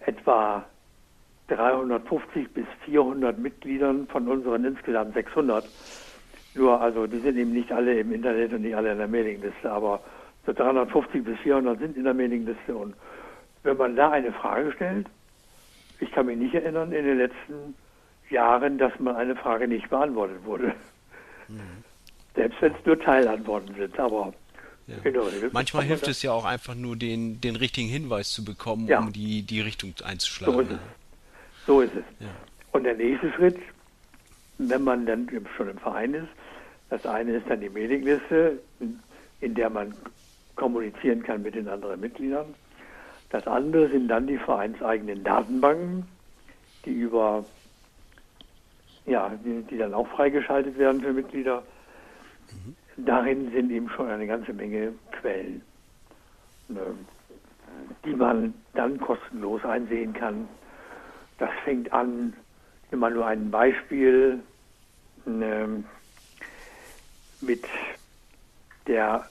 [0.00, 0.64] etwa
[1.48, 5.68] 350 bis 400 Mitgliedern von unseren insgesamt 600.
[6.54, 9.70] Nur, also die sind eben nicht alle im Internet und nicht alle in der Mailingliste,
[9.70, 10.00] aber
[10.46, 12.94] so 350 bis 400 sind in der Mailingliste und
[13.66, 15.06] wenn man da eine Frage stellt,
[16.00, 17.74] ich kann mich nicht erinnern in den letzten
[18.30, 20.74] Jahren, dass mal eine Frage nicht beantwortet wurde.
[21.48, 21.84] Mhm.
[22.34, 24.32] Selbst wenn es nur Teilantworten sind, aber
[24.86, 24.96] ja.
[25.02, 29.00] Genau, Manchmal hilft es ja auch einfach nur, den, den richtigen Hinweis zu bekommen, ja.
[29.00, 30.54] um die, die Richtung einzuschlagen.
[30.54, 30.78] So ist es.
[31.66, 32.04] So ist es.
[32.20, 32.28] Ja.
[32.70, 33.58] Und der nächste Schritt,
[34.58, 36.28] wenn man dann schon im Verein ist,
[36.88, 38.60] das eine ist dann die Mailingliste,
[39.40, 39.92] in der man
[40.54, 42.54] kommunizieren kann mit den anderen Mitgliedern.
[43.30, 46.06] Das andere sind dann die vereinseigenen Datenbanken,
[46.84, 47.44] die über
[49.06, 51.62] ja, die, die dann auch freigeschaltet werden für Mitglieder.
[52.96, 55.62] Darin sind eben schon eine ganze Menge Quellen,
[56.68, 56.82] ne,
[58.04, 60.48] die man dann kostenlos einsehen kann.
[61.38, 62.34] Das fängt an,
[62.90, 64.40] immer nur ein Beispiel,
[65.24, 65.84] ne,
[67.40, 67.64] mit
[68.86, 69.28] der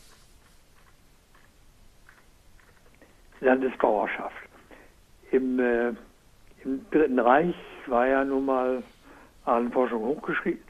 [3.41, 4.36] Landesbauerschaft.
[5.31, 5.89] Im, äh,
[6.63, 7.55] Im Dritten Reich
[7.88, 8.83] war ja nun mal
[9.45, 10.03] Ahnenforschung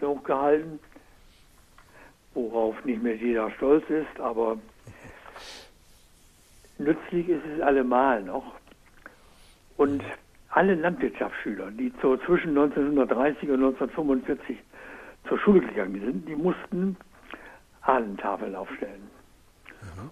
[0.01, 0.79] hochgehalten,
[2.33, 4.57] worauf nicht mehr jeder stolz ist, aber
[6.77, 8.55] nützlich ist es allemal noch.
[9.77, 10.03] Und
[10.49, 14.57] alle Landwirtschaftsschüler, die so zwischen 1930 und 1945
[15.27, 16.97] zur Schule gegangen sind, die mussten
[17.81, 19.14] Ahnentafeln aufstellen.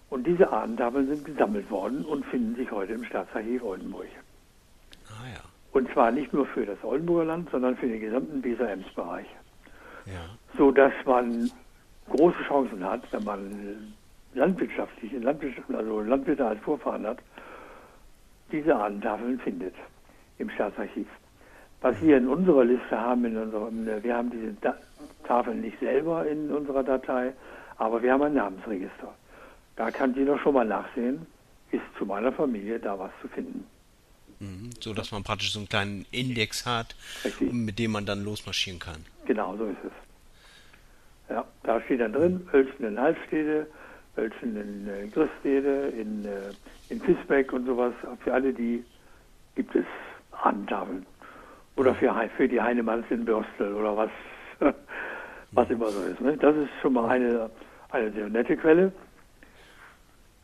[0.09, 4.07] Und diese Ahnentafeln sind gesammelt worden und finden sich heute im Staatsarchiv Oldenburg.
[5.09, 5.41] Ah, ja.
[5.71, 9.27] Und zwar nicht nur für das Oldenburger Land, sondern für den gesamten Weser-Ems-Bereich.
[10.05, 10.25] Ja.
[10.57, 11.51] So dass man
[12.09, 13.93] große Chancen hat, wenn man
[14.33, 17.19] landwirtschaftliche, Landwirtschaft, also Landwirte als Vorfahren hat,
[18.51, 19.73] diese Ahnentafeln findet
[20.37, 21.07] im Staatsarchiv.
[21.81, 24.55] Was wir in unserer Liste haben, in unserem, wir haben diese
[25.25, 27.33] Tafeln nicht selber in unserer Datei,
[27.77, 29.13] aber wir haben ein Namensregister.
[29.75, 31.25] Da kann jeder schon mal nachsehen,
[31.71, 33.65] ist zu meiner Familie da was zu finden.
[34.39, 37.51] Mhm, so dass man praktisch so einen kleinen Index hat, Richtig.
[37.51, 39.05] mit dem man dann losmarschieren kann.
[39.25, 39.91] Genau, so ist es.
[41.29, 43.67] Ja, da steht dann drin, Hölzen in Halbstede,
[44.15, 46.51] Hölzen in äh, Christstede, in, äh,
[46.89, 47.93] in Fisbeck und sowas.
[48.23, 48.83] Für alle die
[49.55, 49.85] gibt es
[50.31, 51.05] Ahnentafeln.
[51.75, 54.09] Oder für, für die Heinemanns in Bürstel oder was,
[55.51, 56.21] was immer so ist.
[56.21, 56.37] Ne?
[56.37, 57.49] Das ist schon mal eine,
[57.89, 58.91] eine sehr nette Quelle.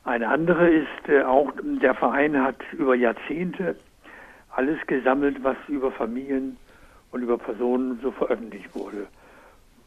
[0.09, 3.75] Eine andere ist äh, auch, der Verein hat über Jahrzehnte
[4.49, 6.57] alles gesammelt, was über Familien
[7.11, 9.05] und über Personen so veröffentlicht wurde.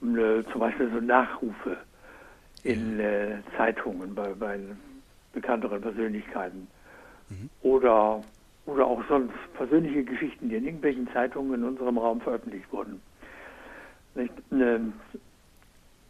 [0.00, 1.76] Äh, zum Beispiel so Nachrufe
[2.62, 4.60] in äh, Zeitungen bei, bei
[5.32, 6.68] bekannteren Persönlichkeiten.
[7.28, 7.50] Mhm.
[7.62, 8.22] Oder,
[8.66, 13.02] oder auch sonst persönliche Geschichten, die in irgendwelchen Zeitungen in unserem Raum veröffentlicht wurden.
[14.14, 14.34] Nicht?
[14.52, 14.92] Ähm,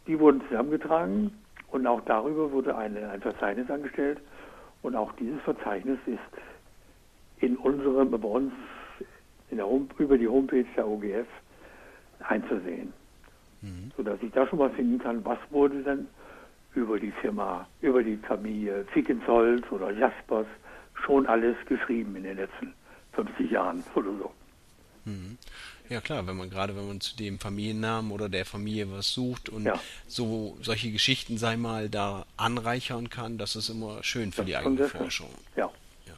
[0.05, 1.42] die wurden zusammengetragen
[1.73, 4.19] und auch darüber wurde eine, ein Verzeichnis angestellt.
[4.83, 6.19] Und auch dieses Verzeichnis ist
[7.39, 8.53] in unserem, bei uns
[9.49, 11.27] der Home, über die Homepage der OGF
[12.27, 12.93] einzusehen.
[13.61, 13.91] Mhm.
[13.97, 16.07] Sodass ich da schon mal finden kann, was wurde denn
[16.75, 20.47] über die Firma, über die Familie Fickenzold oder Jaspers
[20.93, 22.73] schon alles geschrieben in den letzten
[23.13, 24.31] 50 Jahren oder so.
[25.05, 25.37] Mhm.
[25.93, 29.47] Ja klar, wenn man gerade wenn man zu dem Familiennamen oder der Familie was sucht
[29.47, 29.75] und ja.
[30.07, 34.57] so solche Geschichten sei mal da anreichern kann, das ist immer schön für das die
[34.57, 35.29] eigene Forschung.
[35.55, 35.69] Ja.
[36.07, 36.13] ja.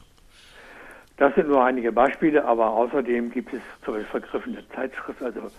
[1.18, 5.50] Das sind nur einige Beispiele, aber außerdem gibt es zum Beispiel vergriffene Zeitschriften, also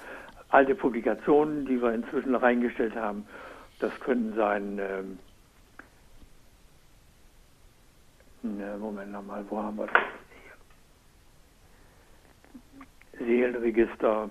[0.49, 3.24] alte Publikationen, die wir inzwischen reingestellt haben.
[3.80, 5.20] Das könnten sein, ähm,
[8.41, 10.01] ne, Moment nochmal, wo haben wir das?
[13.20, 14.30] Seelenregister,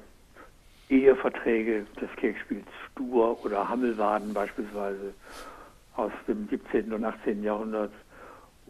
[0.89, 5.15] Eheverträge des Kirchspiels Stur oder Hammelwaden beispielsweise
[5.97, 6.93] aus dem 17.
[6.93, 7.43] und 18.
[7.43, 7.93] Jahrhundert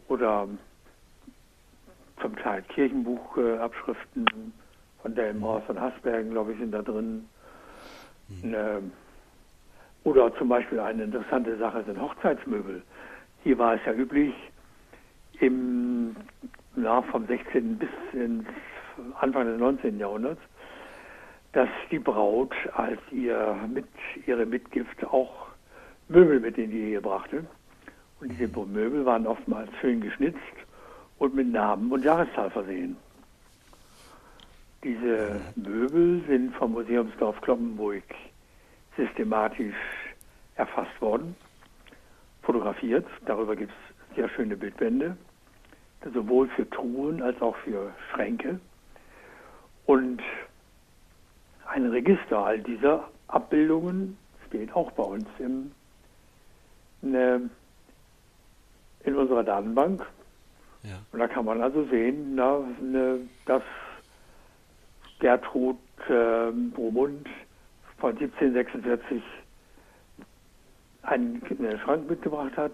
[0.07, 0.47] oder
[2.21, 4.53] zum Teil Kirchenbuchabschriften
[5.01, 7.29] von Delmenhorst und Hasbergen, glaube ich, sind da drin.
[8.29, 8.91] Mhm.
[10.03, 12.81] Oder zum Beispiel eine interessante Sache sind Hochzeitsmöbel.
[13.43, 14.33] Hier war es ja üblich,
[15.39, 16.15] im,
[16.75, 17.77] ja, vom 16.
[17.77, 18.45] bis ins
[19.19, 19.99] Anfang des 19.
[19.99, 20.41] Jahrhunderts,
[21.53, 23.87] dass die Braut als ihr mit,
[24.25, 25.47] ihre Mitgift auch
[26.09, 27.45] Möbel mit in die Ehe brachte.
[28.19, 30.39] Und diese Möbel waren oftmals schön geschnitzt
[31.19, 32.97] und mit Namen und Jahreszahl versehen.
[34.83, 38.03] Diese Möbel sind vom Museumsdorf Kloppenburg
[38.95, 39.75] systematisch
[40.55, 41.35] erfasst worden,
[42.41, 43.05] fotografiert.
[43.25, 45.17] Darüber gibt es sehr schöne Bildbände,
[46.13, 48.59] sowohl für Truhen als auch für Schränke.
[49.87, 50.21] Und
[51.65, 54.17] ein Register all dieser Abbildungen
[54.47, 55.71] steht auch bei uns im,
[57.01, 57.49] in,
[59.05, 60.05] in unserer Datenbank.
[60.83, 60.99] Ja.
[61.11, 63.63] Und da kann man also sehen, na, ne, dass
[65.19, 65.77] Gertrud
[66.09, 67.27] äh, Brumund
[67.97, 69.23] von 1746
[71.03, 72.73] einen, einen Schrank mitgebracht hat.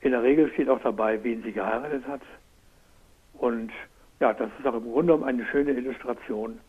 [0.00, 2.22] In der Regel steht auch dabei, wen sie geheiratet hat.
[3.32, 3.72] Und
[4.22, 6.60] ja, das ist auch im Grunde genommen eine schöne Illustration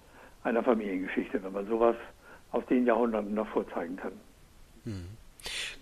[0.43, 1.95] einer Familiengeschichte, wenn man sowas
[2.51, 4.13] aus den Jahrhunderten noch vorzeigen kann.
[4.85, 5.05] Hm.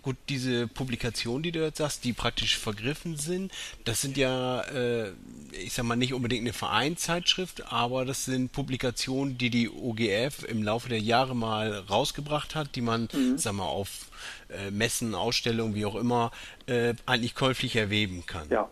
[0.02, 3.52] Gut, diese Publikationen, die du jetzt sagst, die praktisch vergriffen sind,
[3.84, 5.12] das sind ja, äh,
[5.52, 10.62] ich sag mal, nicht unbedingt eine Vereinszeitschrift, aber das sind Publikationen, die die OGF im
[10.62, 13.38] Laufe der Jahre mal rausgebracht hat, die man, mhm.
[13.38, 14.10] sag mal, auf
[14.50, 16.32] äh, Messen, Ausstellungen, wie auch immer,
[16.66, 18.48] äh, eigentlich käuflich erwerben kann.
[18.50, 18.68] Ja,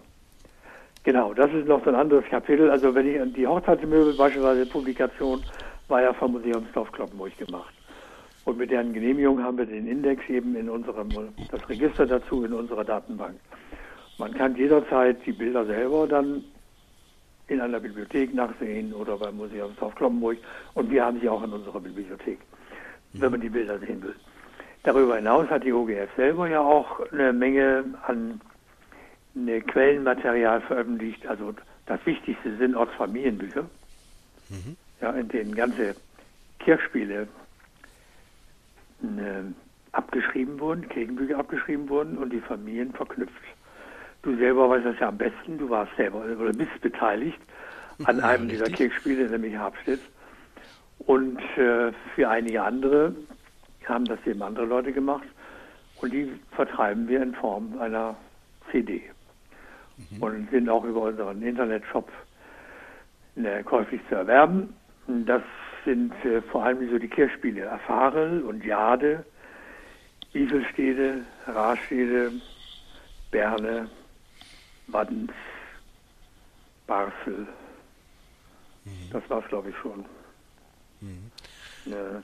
[1.03, 2.71] Genau, das ist noch so ein anderes Kapitel.
[2.71, 5.43] Also wenn ich an die Hochzeitsmöbel beispielsweise Publikation
[5.89, 7.75] war ja vom Museumsdorf Kloppenburg gemacht.
[8.45, 11.09] Und mit deren Genehmigung haben wir den Index eben in unserem,
[11.51, 13.35] das Register dazu in unserer Datenbank.
[14.19, 16.45] Man kann jederzeit die Bilder selber dann
[17.49, 20.39] in einer Bibliothek nachsehen oder beim Museumsdorf Kloppenburg.
[20.75, 22.39] Und wir haben sie auch in unserer Bibliothek,
[23.15, 24.15] wenn man die Bilder sehen will.
[24.83, 28.41] Darüber hinaus hat die OGF selber ja auch eine Menge an
[29.35, 31.27] eine Quellenmaterial veröffentlicht.
[31.27, 31.55] Also
[31.87, 33.63] das Wichtigste sind Ortsfamilienbücher,
[34.49, 34.77] mhm.
[35.01, 35.95] ja, in denen ganze
[36.59, 37.29] Kirchspiele
[39.03, 39.43] äh,
[39.93, 43.35] abgeschrieben wurden, Kirchenbücher abgeschrieben wurden und die Familien verknüpft.
[44.23, 47.39] Du selber weißt das ja am besten, du warst selber oder bist beteiligt
[48.05, 48.65] an ja, einem richtig.
[48.67, 50.01] dieser Kirchspiele, nämlich Habstedt.
[50.99, 53.15] Und äh, für einige andere
[53.87, 55.27] haben das eben andere Leute gemacht
[56.01, 58.17] und die vertreiben wir in Form einer
[58.71, 59.03] CD
[60.11, 60.23] mhm.
[60.23, 62.11] und sind auch über unseren Internetshop
[63.37, 64.75] äh, käuflich zu erwerben.
[65.07, 65.43] Das
[65.85, 69.25] sind äh, vor allem so die Kirchspiele Erfahrel und Jade,
[70.33, 72.33] Iselstede, Rastede,
[73.31, 73.89] Berne,
[74.87, 75.33] Waddens,
[76.87, 77.47] Barsel.
[78.85, 79.11] Mhm.
[79.13, 80.05] Das war's, glaube ich, schon.
[81.01, 81.30] Mhm.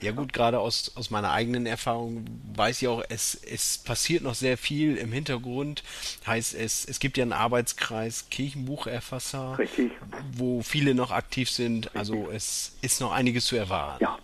[0.01, 4.35] Ja gut, gerade aus, aus meiner eigenen Erfahrung weiß ich auch, es, es passiert noch
[4.35, 5.83] sehr viel im Hintergrund.
[6.27, 9.93] Heißt, es, es gibt ja einen Arbeitskreis Kirchenbucherfasser, Richtig.
[10.33, 11.87] wo viele noch aktiv sind.
[11.87, 11.99] Richtig.
[11.99, 14.03] Also es ist noch einiges zu erwarten.
[14.03, 14.19] Ja.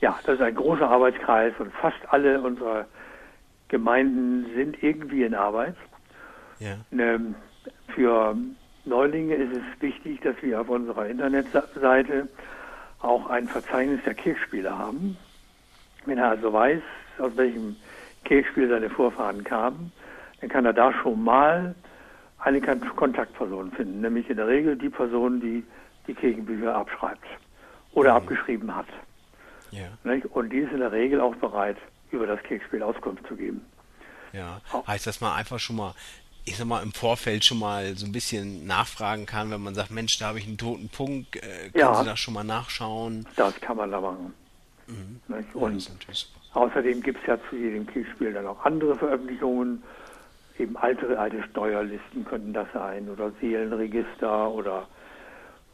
[0.00, 2.86] ja, das ist ein großer Arbeitskreis und fast alle unserer
[3.68, 5.76] Gemeinden sind irgendwie in Arbeit.
[6.60, 6.76] Ja.
[6.92, 7.34] Ähm,
[7.94, 8.36] für
[8.84, 12.28] Neulinge ist es wichtig, dass wir auf unserer Internetseite
[13.04, 15.16] auch ein Verzeichnis der Kirchspiele haben.
[16.06, 16.82] Wenn er also weiß,
[17.18, 17.76] aus welchem
[18.24, 19.92] Kirchspiel seine Vorfahren kamen,
[20.40, 21.74] dann kann er da schon mal
[22.38, 25.64] eine Kontaktperson finden, nämlich in der Regel die Person, die
[26.06, 27.24] die Kirchenbücher abschreibt
[27.92, 28.16] oder mhm.
[28.16, 28.86] abgeschrieben hat.
[29.70, 29.86] Ja.
[30.30, 31.76] Und die ist in der Regel auch bereit,
[32.10, 33.64] über das Kirchspiel Auskunft zu geben.
[34.32, 35.94] Ja, heißt, dass man einfach schon mal,
[36.44, 39.90] ich sag mal, im Vorfeld schon mal so ein bisschen nachfragen kann, wenn man sagt,
[39.90, 43.26] Mensch, da habe ich einen toten Punkt, äh, können ja, Sie da schon mal nachschauen?
[43.36, 44.34] Das kann man da machen.
[44.86, 45.20] Mhm.
[45.54, 45.90] Und
[46.52, 49.82] außerdem gibt es ja zu jedem Kirchspiel dann auch andere Veröffentlichungen,
[50.58, 54.86] eben alte, alte Steuerlisten könnten das sein oder Seelenregister oder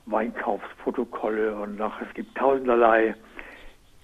[0.07, 3.15] Weinkaufsprotokolle und nach, es gibt tausenderlei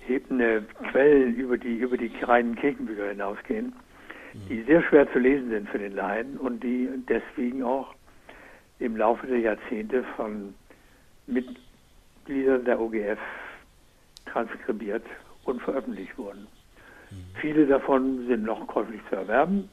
[0.06, 3.72] hebende Quellen über die, über die reinen Kirchenbücher hinausgehen,
[4.48, 7.94] die sehr schwer zu lesen sind für den Laien und die deswegen auch
[8.78, 10.54] im Laufe der Jahrzehnte von
[11.26, 13.18] Mitgliedern der OGF
[14.26, 15.04] transkribiert
[15.44, 16.46] und veröffentlicht wurden.
[17.10, 17.24] Mhm.
[17.40, 19.68] Viele davon sind noch käuflich zu erwerben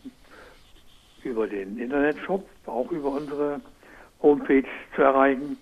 [1.23, 3.61] über den Internetshop, auch über unsere
[4.21, 5.57] Homepage zu erreichen.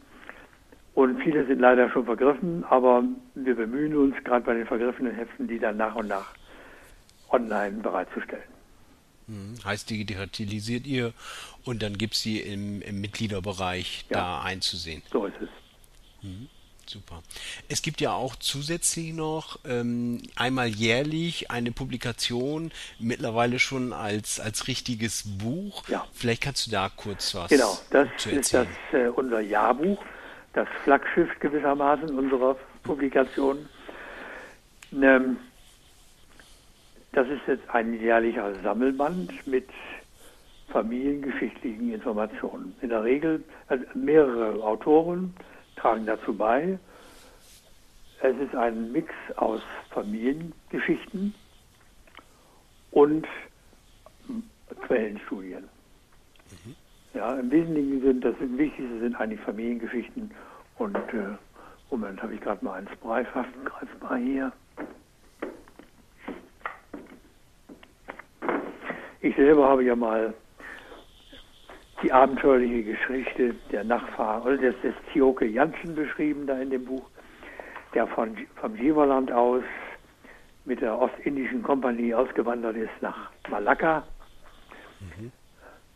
[0.94, 3.04] Und viele sind leider schon vergriffen, aber
[3.36, 6.34] wir bemühen uns, gerade bei den vergriffenen Heften, die dann nach und nach
[7.30, 8.51] online bereitzustellen.
[9.32, 11.14] Hm, heißt, digitalisiert ihr
[11.64, 14.18] und dann gibt es sie im, im Mitgliederbereich ja.
[14.18, 15.02] da einzusehen.
[15.10, 15.50] So ist es.
[16.22, 16.50] Mhm.
[16.86, 17.22] Super.
[17.70, 24.68] Es gibt ja auch zusätzlich noch ähm, einmal jährlich eine Publikation, mittlerweile schon als, als
[24.68, 25.88] richtiges Buch.
[25.88, 26.06] Ja.
[26.12, 30.04] Vielleicht kannst du da kurz was Genau, das ist das, äh, unser Jahrbuch
[30.54, 33.70] das Flaggschiff gewissermaßen unserer Publikation.
[34.92, 35.38] Ähm,
[37.14, 39.68] das ist jetzt ein jährlicher Sammelband mit
[40.70, 42.76] familiengeschichtlichen Informationen.
[42.82, 45.34] In der Regel also mehrere Autoren
[45.76, 46.80] tragen dazu bei.
[48.22, 51.34] Es ist ein Mix aus Familiengeschichten
[52.92, 53.28] und
[54.88, 55.64] Quellenstudien.
[56.52, 56.76] Mhm.
[57.14, 60.32] Ja, im Wesentlichen sind das Wichtigste sind eigentlich Familiengeschichten
[60.78, 61.36] und äh,
[61.90, 64.54] Moment, habe ich gerade mal eins greifbar, greifbar hier.
[69.22, 70.34] Ich selber habe ja mal
[72.04, 77.08] die abenteuerliche Geschichte der Nachfahren oder des, des Tioke Janssen beschrieben da in dem Buch,
[77.94, 79.64] der von, vom Jeverland aus
[80.66, 84.04] mit der Ostindischen Kompanie ausgewandert ist nach Malakka.
[85.00, 85.32] Mhm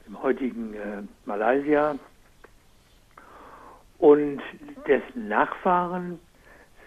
[0.08, 1.98] im heutigen äh, Malaysia,
[3.98, 4.42] und
[4.88, 6.20] dessen Nachfahren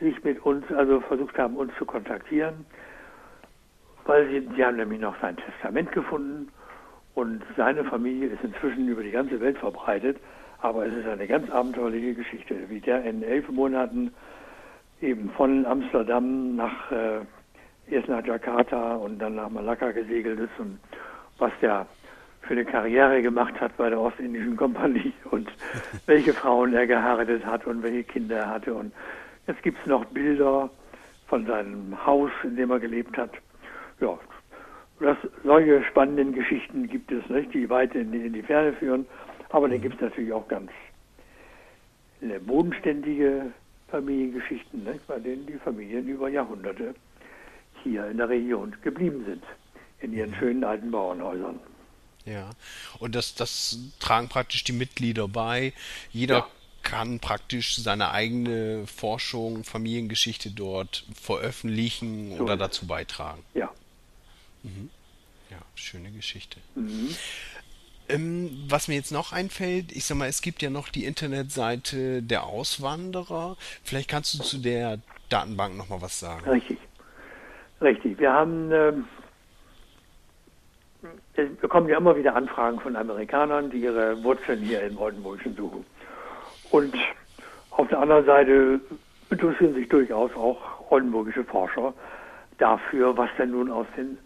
[0.01, 2.67] sich mit uns, also versucht haben, uns zu kontaktieren,
[4.09, 6.49] weil sie, sie haben nämlich noch sein Testament gefunden
[7.15, 10.17] und seine Familie ist inzwischen über die ganze Welt verbreitet,
[10.61, 14.13] aber es ist eine ganz abenteuerliche Geschichte, wie der in elf Monaten
[15.01, 17.21] eben von Amsterdam nach äh,
[17.91, 20.79] erst nach Jakarta und dann nach Malakka gesegelt ist und
[21.39, 21.87] was der
[22.43, 25.51] für eine Karriere gemacht hat bei der Ostindischen Kompanie und
[26.07, 28.75] welche Frauen er geheiratet hat und welche Kinder er hatte.
[28.75, 28.93] Und
[29.47, 30.71] jetzt gibt es noch Bilder
[31.27, 33.33] von seinem Haus, in dem er gelebt hat.
[34.01, 34.19] Ja,
[35.01, 39.07] das, solche spannenden Geschichten gibt es, nicht, die weit in die, in die Ferne führen.
[39.51, 40.71] Aber dann gibt es natürlich auch ganz
[42.47, 43.53] bodenständige
[43.89, 46.95] Familiengeschichten, nicht, bei denen die Familien über Jahrhunderte
[47.83, 49.43] hier in der Region geblieben sind,
[50.01, 51.61] in ihren schönen alten Bauernhäusern.
[52.25, 52.51] Ja,
[52.99, 55.73] und das, das tragen praktisch die Mitglieder bei.
[56.11, 56.47] Jeder ja.
[56.83, 63.43] kann praktisch seine eigene Forschung, Familiengeschichte dort veröffentlichen so oder dazu beitragen.
[63.55, 63.73] Ja.
[64.63, 64.91] Mhm.
[65.51, 66.59] Ja, schöne Geschichte.
[66.75, 67.15] Mhm.
[68.09, 72.23] Ähm, was mir jetzt noch einfällt, ich sag mal, es gibt ja noch die Internetseite
[72.23, 73.57] der Auswanderer.
[73.85, 74.99] Vielleicht kannst du zu der
[75.29, 76.49] Datenbank noch mal was sagen.
[76.49, 76.79] Richtig.
[77.81, 78.19] Richtig.
[78.19, 79.05] Wir haben ähm,
[81.35, 85.85] wir bekommen ja immer wieder Anfragen von Amerikanern, die ihre Wurzeln hier im Oldenburgischen suchen.
[86.71, 86.95] Und
[87.71, 88.81] auf der anderen Seite
[89.31, 91.95] interessieren sich durchaus auch oldenburgische Forscher
[92.59, 94.19] dafür, was denn nun aus den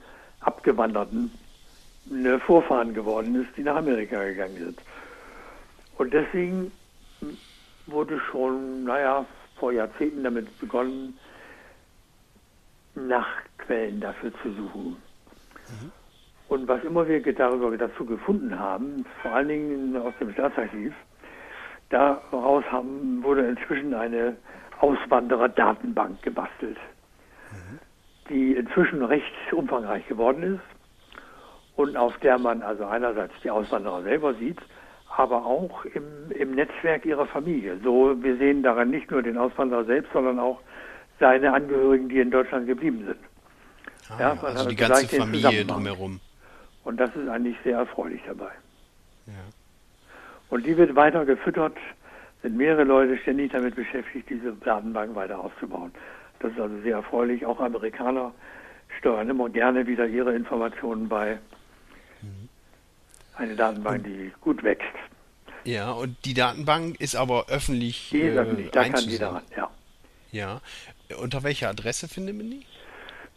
[0.42, 1.30] Abgewanderten
[2.10, 4.82] eine Vorfahren geworden ist, die nach Amerika gegangen sind.
[5.98, 6.72] Und deswegen
[7.86, 9.24] wurde schon, naja,
[9.56, 11.16] vor Jahrzehnten damit begonnen,
[12.94, 13.28] nach
[13.58, 14.96] Quellen dafür zu suchen.
[15.68, 15.92] Mhm.
[16.48, 20.92] Und was immer wir darüber dazu gefunden haben, vor allen Dingen aus dem Staatsarchiv,
[21.88, 24.36] daraus haben, wurde inzwischen eine
[24.80, 26.76] Auswanderer-Datenbank gebastelt.
[28.28, 34.34] Die inzwischen recht umfangreich geworden ist und auf der man also einerseits die Auswanderer selber
[34.34, 34.58] sieht,
[35.16, 37.78] aber auch im, im Netzwerk ihrer Familie.
[37.82, 40.60] So, wir sehen daran nicht nur den Auswanderer selbst, sondern auch
[41.20, 43.18] seine Angehörigen, die in Deutschland geblieben sind.
[44.08, 46.20] Ah, ja, also die ganze Familie drumherum.
[46.84, 48.50] Und das ist eigentlich sehr erfreulich dabei.
[49.26, 49.32] Ja.
[50.50, 51.76] Und die wird weiter gefüttert,
[52.42, 55.92] sind mehrere Leute ständig damit beschäftigt, diese Datenbank weiter auszubauen.
[56.42, 57.46] Das ist also sehr erfreulich.
[57.46, 58.34] Auch Amerikaner
[58.98, 61.38] steuern immer gerne wieder ihre Informationen bei.
[62.20, 62.48] Mhm.
[63.36, 64.86] Eine Datenbank, die gut wächst.
[65.64, 68.10] Ja, und die Datenbank ist aber öffentlich.
[68.10, 69.70] Die ist öffentlich, äh, da kann jeder ran, ja.
[70.32, 70.60] Ja.
[71.20, 72.66] Unter welcher Adresse findet man die?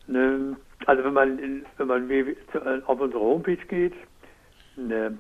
[0.07, 2.09] Ne, also wenn man in, wenn man
[2.85, 3.93] auf unsere Homepage geht,
[4.75, 5.17] ne,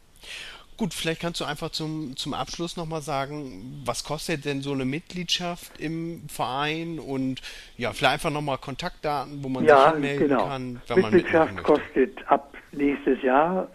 [0.77, 4.85] Gut, vielleicht kannst du einfach zum, zum Abschluss nochmal sagen, was kostet denn so eine
[4.85, 7.41] Mitgliedschaft im Verein und
[7.77, 10.47] ja, vielleicht einfach nochmal Kontaktdaten, wo man ja, sich anmelden genau.
[10.47, 10.81] kann.
[10.87, 13.67] Wenn Mitgliedschaft man kostet ab nächstes Jahr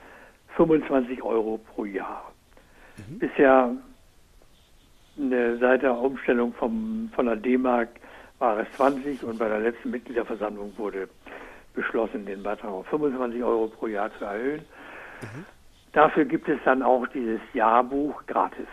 [0.57, 2.33] 25 Euro pro Jahr.
[2.97, 3.19] Mhm.
[3.19, 3.77] Bisher
[5.19, 7.91] eine, seit der Umstellung vom, von der D-Mark
[8.45, 11.09] war es 20 und bei der letzten Mitgliederversammlung wurde
[11.72, 14.64] beschlossen, den Beitrag auf 25 Euro pro Jahr zu erhöhen.
[15.22, 15.45] Mhm.
[15.92, 18.68] Dafür gibt es dann auch dieses Jahrbuch gratis.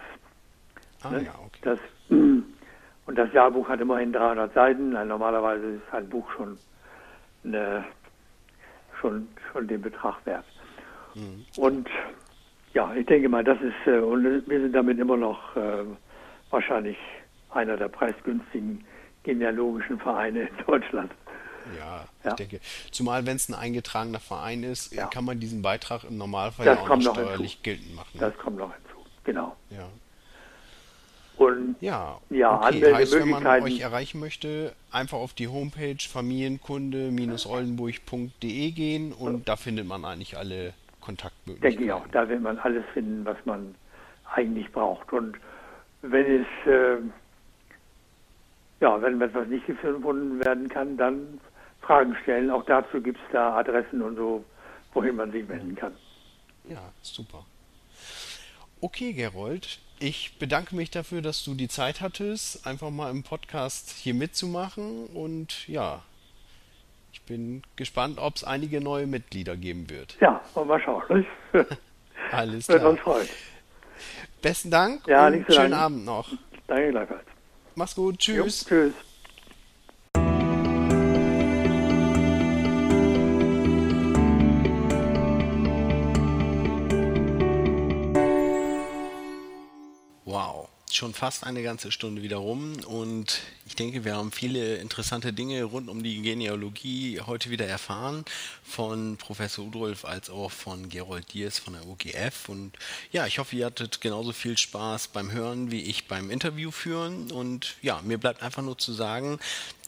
[1.01, 1.24] Ah, ne?
[1.24, 1.59] ja, okay.
[1.61, 4.89] Das, und das Jahrbuch hat immerhin 300 Seiten.
[4.89, 6.59] Normalerweise ist ein Buch schon,
[7.45, 7.86] eine,
[8.99, 10.45] schon, schon den Betrag wert.
[11.15, 11.45] Mhm.
[11.55, 11.89] Und
[12.74, 15.86] ja, ich denke mal, das ist, äh, und wir sind damit immer noch äh,
[16.49, 16.97] wahrscheinlich
[17.51, 18.86] einer der preisgünstigen
[19.24, 21.11] genealogischen Vereine in Deutschland.
[21.78, 22.59] Ja, ja, ich denke,
[22.91, 25.07] zumal wenn es ein eingetragener Verein ist, ja.
[25.07, 27.63] kann man diesen Beitrag im Normalfall das ja auch noch steuerlich hinzu.
[27.63, 28.19] geltend machen.
[28.19, 29.55] Das kommt noch hinzu, genau.
[29.69, 29.88] Ja.
[31.38, 32.93] Und ja, ja okay.
[32.93, 39.39] heißt, wenn man euch erreichen möchte, einfach auf die Homepage familienkunde-oldenburg.de gehen und ja.
[39.45, 41.78] da findet man eigentlich alle Kontaktmöglichkeiten.
[41.78, 43.74] Denke ich auch, da wird man alles finden, was man
[44.34, 45.11] eigentlich braucht.
[45.13, 45.38] Und
[46.03, 46.97] wenn es äh,
[48.82, 51.40] ja, wenn etwas nicht gefunden werden kann, dann
[51.82, 52.50] Fragen stellen.
[52.50, 54.44] Auch dazu gibt es da Adressen und so,
[54.94, 55.94] wohin man sich wenden kann.
[56.68, 57.46] Ja, super.
[58.82, 63.92] Okay, Gerold, ich bedanke mich dafür, dass du die Zeit hattest, einfach mal im Podcast
[63.92, 65.06] hier mitzumachen.
[65.06, 66.02] Und ja,
[67.14, 70.18] ich bin gespannt, ob es einige neue Mitglieder geben wird.
[70.20, 71.26] Ja, mal schauen.
[72.32, 72.80] Alles klar.
[72.80, 73.28] Wird uns freuen.
[74.42, 76.32] Besten Dank ja, und schönen Abend noch.
[76.66, 77.31] Danke gleichfalls.
[77.76, 78.19] Mach's gut.
[78.19, 78.61] Tschüss.
[78.61, 78.93] Jo, tschüss.
[90.96, 92.78] Schon fast eine ganze Stunde wieder rum.
[92.86, 98.26] Und ich denke, wir haben viele interessante Dinge rund um die Genealogie heute wieder erfahren.
[98.64, 102.72] Von Professor Udolf als auch von Gerold Diers von der OGF und
[103.12, 107.32] ja, ich hoffe, ihr hattet genauso viel Spaß beim Hören wie ich beim Interview führen.
[107.32, 109.39] Und ja, mir bleibt einfach nur zu sagen,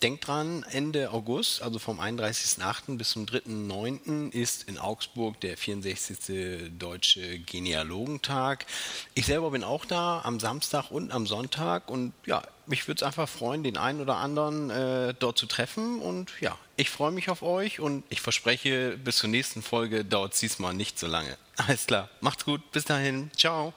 [0.03, 2.97] denkt dran, Ende August, also vom 31.08.
[2.97, 4.31] bis zum 3.09.
[4.31, 6.71] ist in Augsburg der 64.
[6.77, 8.65] Deutsche Genealogentag.
[9.13, 13.03] Ich selber bin auch da am Samstag und am Sonntag und ja, mich würde es
[13.03, 17.29] einfach freuen, den einen oder anderen äh, dort zu treffen und ja, ich freue mich
[17.29, 21.37] auf euch und ich verspreche, bis zur nächsten Folge dauert es diesmal nicht so lange.
[21.55, 23.73] Alles klar, macht's gut, bis dahin, ciao.